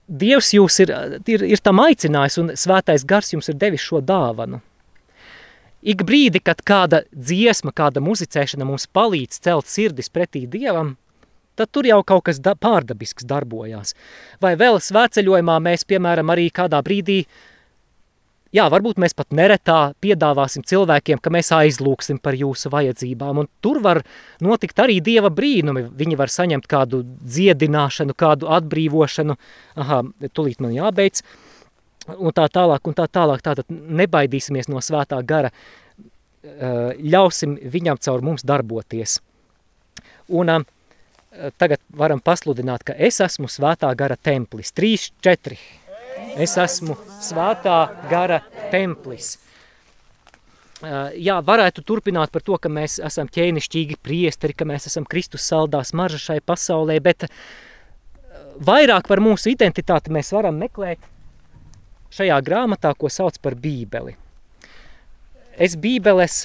Dievs 0.05 0.51
jūs 0.53 0.77
ir, 0.85 0.91
ir, 1.33 1.43
ir 1.49 1.61
tam 1.65 1.81
aicinājis 1.81 2.37
un 2.43 2.51
svētais 2.61 3.07
gars 3.09 3.33
jums 3.33 3.49
ir 3.49 3.57
devis 3.57 3.85
šo 3.85 4.03
dāvanu. 4.05 4.61
Ik 5.85 6.01
brīdi, 6.05 6.41
kad 6.41 6.61
kāda 6.65 7.03
dziesma, 7.13 7.73
kāda 7.77 8.01
muzicēšana 8.05 8.65
mums 8.69 8.87
palīdz 8.89 9.41
celt 9.45 9.69
sirdis 9.69 10.09
pretī 10.13 10.47
Dievam, 10.49 10.95
tad 11.57 11.73
tur 11.73 11.89
jau 11.89 12.03
kaut 12.07 12.27
kas 12.29 12.41
da 12.43 12.55
pārdabisks 12.59 13.27
darbojās. 13.29 13.95
Vai 14.43 14.55
vēl 14.61 14.81
svētceļojumā 14.83 15.59
mēs, 15.65 15.87
piemēram, 15.89 16.33
arī 16.35 16.51
kādā 16.55 16.81
brīdī 16.85 17.23
jā, 18.55 18.67
varbūt 18.71 19.01
mēs 19.03 19.17
pat 19.17 19.35
neretā 19.35 19.79
piedāvāsim 20.03 20.65
cilvēkiem, 20.67 21.21
ka 21.23 21.33
mēs 21.35 21.51
aizlūksim 21.55 22.21
par 22.23 22.37
jūsu 22.39 22.71
vajadzībām, 22.73 23.43
un 23.43 23.51
tur 23.65 23.81
var 23.85 24.03
notikt 24.45 24.81
arī 24.85 25.01
Dieva 25.05 25.31
brīnumi. 25.35 25.87
Viņi 25.99 26.19
var 26.21 26.33
saņemt 26.33 26.69
kādu 26.71 27.03
dziedināšanu, 27.05 28.17
kādu 28.19 28.51
atbrīvošanu, 28.55 29.39
aha, 29.85 30.03
tulīt 30.33 30.63
man 30.65 30.75
jābeidz, 30.77 31.25
un 32.19 32.37
tā 32.37 32.47
tālāk, 32.53 32.85
un 32.87 32.99
tā 32.99 33.09
tālāk, 33.09 33.43
tātad 33.45 33.71
nebaidīsimies 33.71 34.71
no 34.73 34.83
svētā 34.85 35.21
gara, 35.27 35.51
ļausim 36.45 37.57
viņam 37.73 37.99
caur 38.05 38.25
mums 38.25 38.45
darboties. 38.47 39.19
Un 40.29 40.51
tagad 41.59 41.80
varam 41.95 42.20
pasludināt, 42.22 42.85
ka 42.87 42.95
es 42.99 43.20
esmu 43.24 43.49
svētā 43.51 43.91
gara 43.99 44.16
templis. 44.16 44.72
3, 44.72 45.11
4. 45.24 45.59
Es 46.41 46.57
esmu 46.59 46.97
svētā 47.22 47.78
gara 48.11 48.41
templis. 48.72 49.37
Jā, 51.16 51.39
varētu 51.41 51.85
turpināt 51.87 52.32
par 52.35 52.43
to, 52.45 52.59
ka 52.61 52.68
mēs 52.68 52.99
esam 53.03 53.28
ķēnišķīgi 53.32 53.97
priesteri, 54.05 54.57
ka 54.57 54.66
mēs 54.68 54.89
esam 54.91 55.07
Kristus 55.09 55.47
saldā 55.49 55.80
smarža 55.87 56.20
šai 56.20 56.41
pasaulē, 56.45 56.99
bet 57.03 57.28
vairāk 58.61 59.09
par 59.09 59.22
mūsu 59.24 59.55
identitāti 59.55 60.12
mēs 60.12 60.32
varam 60.35 60.59
meklēt 60.61 61.01
šajā 62.14 62.37
grāmatā, 62.47 62.93
ko 62.99 63.09
sauc 63.11 63.39
par 63.43 63.57
bībeli. 63.59 64.14
Es 65.55 65.78
bībeles 65.78 66.43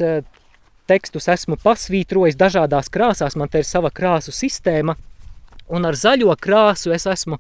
tekstus 0.90 1.30
esmu 1.30 1.58
pasvītrojis 1.62 2.38
dažādās 2.40 2.90
krāsās, 2.94 3.38
man 3.38 3.52
te 3.52 3.62
ir 3.62 3.68
sava 3.68 3.92
krāsu 3.94 4.34
sistēma, 4.34 4.96
un 5.70 5.86
ar 5.86 5.98
zaļo 5.98 6.34
krāsu 6.42 6.94
es 6.96 7.06
esmu 7.10 7.40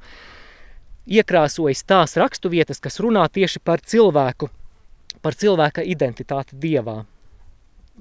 iekrāsojis 1.09 1.85
tās 1.89 2.17
raksturvietas, 2.21 2.81
kas 2.83 2.99
runā 3.01 3.25
tieši 3.33 3.61
par 3.65 3.81
cilvēku, 3.81 4.51
par 5.25 5.37
cilvēka 5.37 5.85
identitāti 5.85 6.59
Dievā, 6.61 6.99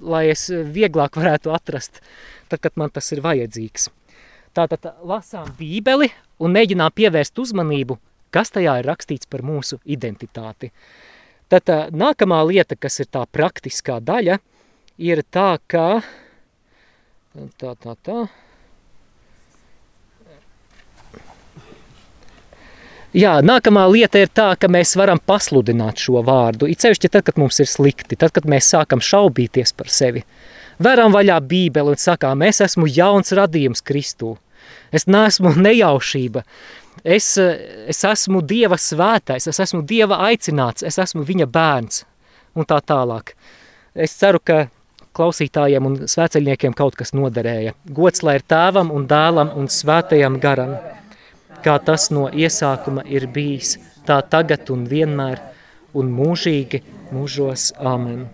lai 0.04 0.26
es 0.34 0.48
vieglāk 0.50 1.16
varētu 1.16 1.54
atrast, 1.54 2.02
tad, 2.48 2.60
kad 2.60 2.76
man 2.76 2.92
tas 2.92 3.08
ir 3.16 3.24
vajadzīgs. 3.24 3.88
Tātad 4.56 4.90
lasām 5.06 5.48
bībeli 5.58 6.10
un 6.42 6.52
mēģinām 6.54 6.92
pievērst 6.94 7.38
uzmanību, 7.40 7.96
kas 8.34 8.52
tajā 8.52 8.78
ir 8.80 8.88
rakstīts 8.88 9.28
par 9.30 9.44
mūsu 9.46 9.80
identitāti. 9.88 10.72
Tad 11.48 11.70
nākamā 11.96 12.42
lieta, 12.44 12.76
kas 12.76 13.00
ir 13.00 13.08
tā 13.08 13.24
praktiskā 13.32 14.02
daļa– 14.04 14.40
ir 14.98 15.22
tā, 15.30 15.56
ka 15.70 16.02
tā, 17.58 17.72
tā, 17.78 17.94
tā. 18.02 18.26
Jā, 23.16 23.38
nākamā 23.40 23.86
lieta 23.88 24.20
ir 24.20 24.28
tā, 24.28 24.50
ka 24.60 24.68
mēs 24.68 24.92
varam 24.98 25.18
pasludināt 25.18 26.02
šo 26.02 26.20
vārdu. 26.26 26.68
It 26.68 26.84
sevišķi 26.84 27.08
tad, 27.14 27.24
kad 27.24 27.38
mums 27.40 27.56
ir 27.62 27.70
slikti, 27.70 28.18
tad, 28.20 28.34
kad 28.36 28.44
mēs 28.44 28.68
sākam 28.74 29.00
šaubīties 29.00 29.72
par 29.78 29.88
sevi. 29.88 30.26
Veram 30.82 31.14
vaļā 31.14 31.38
bībeli 31.48 31.94
un 31.94 31.98
sakām, 31.98 32.44
es 32.44 32.60
esmu 32.62 32.86
jauns 32.90 33.32
radījums 33.34 33.82
Kristū. 33.86 34.36
Es 34.92 35.08
neesmu 35.08 35.54
nejaušība. 35.56 36.44
Es, 37.06 37.30
es 37.38 38.04
esmu 38.04 38.42
Dieva 38.44 38.76
svētais, 38.76 39.46
es 39.48 39.60
esmu 39.62 39.80
Dieva 39.86 40.18
aicināts, 40.28 40.84
es 40.84 40.98
esmu 41.00 41.24
viņa 41.24 41.46
bērns 41.48 42.04
un 42.58 42.66
tā 42.68 42.80
tālāk. 42.84 43.32
Es 43.94 44.18
ceru, 44.18 44.42
ka 44.42 44.66
klausītājiem 45.18 45.90
un 45.90 45.98
svēceļniekiem 46.06 46.76
kaut 46.78 46.96
kas 46.98 47.14
noderēja. 47.16 47.74
Gods 47.98 48.24
lai 48.26 48.38
ir 48.38 48.46
tēvam 48.48 48.92
un 48.94 49.06
dēlam 49.10 49.52
un 49.58 49.68
svētajam 49.72 50.38
garam, 50.42 50.76
kā 51.64 51.78
tas 51.84 52.08
no 52.14 52.28
iesākuma 52.30 53.04
ir 53.10 53.28
bijis, 53.34 53.76
tā 54.06 54.20
tagad 54.22 54.70
un 54.74 54.86
vienmēr 54.88 55.42
un 55.98 56.12
mūžīgi 56.14 56.84
mūžos. 57.12 57.72
Āmen. 57.78 58.26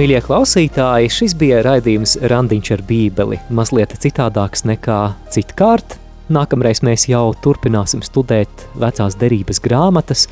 Mīļie 0.00 0.22
klausītāji, 0.24 1.10
šis 1.12 1.34
bija 1.36 1.58
raidījums 1.60 2.14
Randiņš 2.32 2.70
ar 2.72 2.82
bībeli, 2.88 3.36
mazliet 3.52 3.92
citādāks 4.00 4.62
nekā 4.64 5.00
citkārt. 5.34 5.98
Nākamreiz 6.32 6.80
mēs 6.86 7.04
jau 7.10 7.34
turpināsim 7.44 8.00
studēt 8.06 8.64
vecās 8.80 9.18
derības 9.20 9.60
grāmatas, 9.60 10.24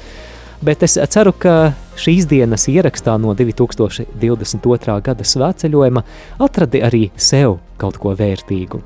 bet 0.64 0.88
es 0.88 0.96
ceru, 1.12 1.36
ka 1.36 1.74
šīs 2.00 2.30
dienas 2.32 2.64
ierakstā 2.72 3.20
no 3.20 3.36
2022. 3.36 5.00
gada 5.04 5.32
svētceļojuma 5.36 6.08
atradi 6.48 6.80
arī 6.88 7.08
sev 7.12 7.58
kaut 7.76 8.00
ko 8.00 8.16
vērtīgu. 8.16 8.80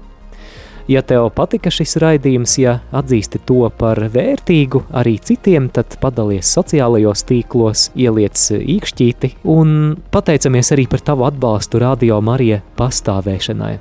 Ja 0.91 1.03
tev 1.07 1.29
patika 1.37 1.71
šis 1.71 1.95
raidījums, 2.03 2.57
ja 2.59 2.79
atzīsti 2.91 3.39
to 3.47 3.69
par 3.79 4.01
vērtīgu 4.13 4.83
arī 4.99 5.15
citiem, 5.23 5.69
tad 5.71 5.95
padalies 6.03 6.51
sociālajos 6.57 7.23
tīklos, 7.29 7.91
ieliec 7.95 8.41
īkšķīti 8.59 9.37
un 9.53 9.95
pateicamies 10.11 10.73
arī 10.75 10.89
par 10.91 11.05
tavu 11.07 11.29
atbalstu 11.29 11.79
Radio 11.83 12.19
Marija 12.25 12.63
pastāvēšanai. 12.79 13.77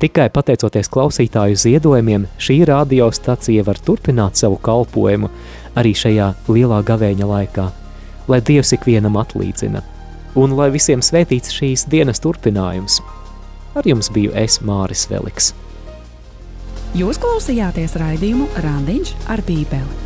Tikai 0.00 0.26
pateicoties 0.28 0.90
klausītāju 0.92 1.56
ziedojumiem, 1.56 2.26
šī 2.40 2.58
radiostacija 2.68 3.64
var 3.64 3.80
turpināt 3.80 4.40
savu 4.40 4.58
kalpošanu 4.60 5.30
arī 5.76 5.92
šajā 5.96 6.30
lielā 6.52 6.80
gavēņa 6.88 7.28
laikā, 7.30 7.66
lai 8.28 8.40
Dievs 8.44 8.72
ikvienam 8.76 9.16
atlīdzina, 9.20 9.84
un 10.36 10.56
lai 10.56 10.70
visiem 10.72 11.04
svētīts 11.04 11.52
šīs 11.52 11.86
dienas 11.92 12.20
turpinājums. 12.24 13.00
Ar 13.76 13.88
jums 13.88 14.12
biju 14.12 14.32
es 14.36 14.60
Māris 14.64 15.04
Veliks. 15.12 15.52
Jūs 16.96 17.18
klausījāties 17.20 17.92
raidījumu 18.00 18.46
Rāndiņš 18.64 19.10
ar 19.28 19.42
Bībeli. 19.44 19.96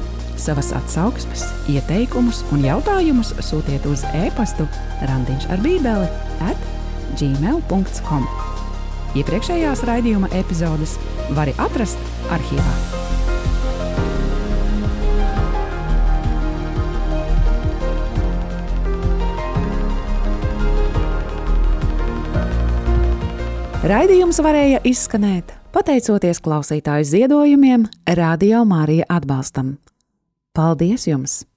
Savas 0.40 0.72
atsauksmes, 0.74 1.44
ieteikumus 1.70 2.40
un 2.50 2.64
jautājumus 2.66 3.30
sūtiet 3.46 3.84
uz 3.86 4.02
e-pastu 4.18 4.66
Rāndiņš 5.06 5.46
ar 5.54 5.62
Bībeli 5.62 6.08
at 6.42 6.64
gmail.com. 7.20 8.26
Iepriekšējās 9.22 9.84
raidījuma 9.86 10.32
epizodes 10.40 10.96
var 11.38 11.52
atrast 11.62 12.02
arhīvā. 12.34 12.74
Raidījums 23.86 24.42
varēja 24.42 24.82
izskanēt 24.90 25.59
pateicoties 25.72 26.40
klausītāju 26.44 27.06
ziedojumiem, 27.12 27.86
Radio 28.06 28.64
Mārija 28.68 29.06
atbalstam. 29.08 29.76
Paldies 30.56 31.06
jums! 31.06 31.49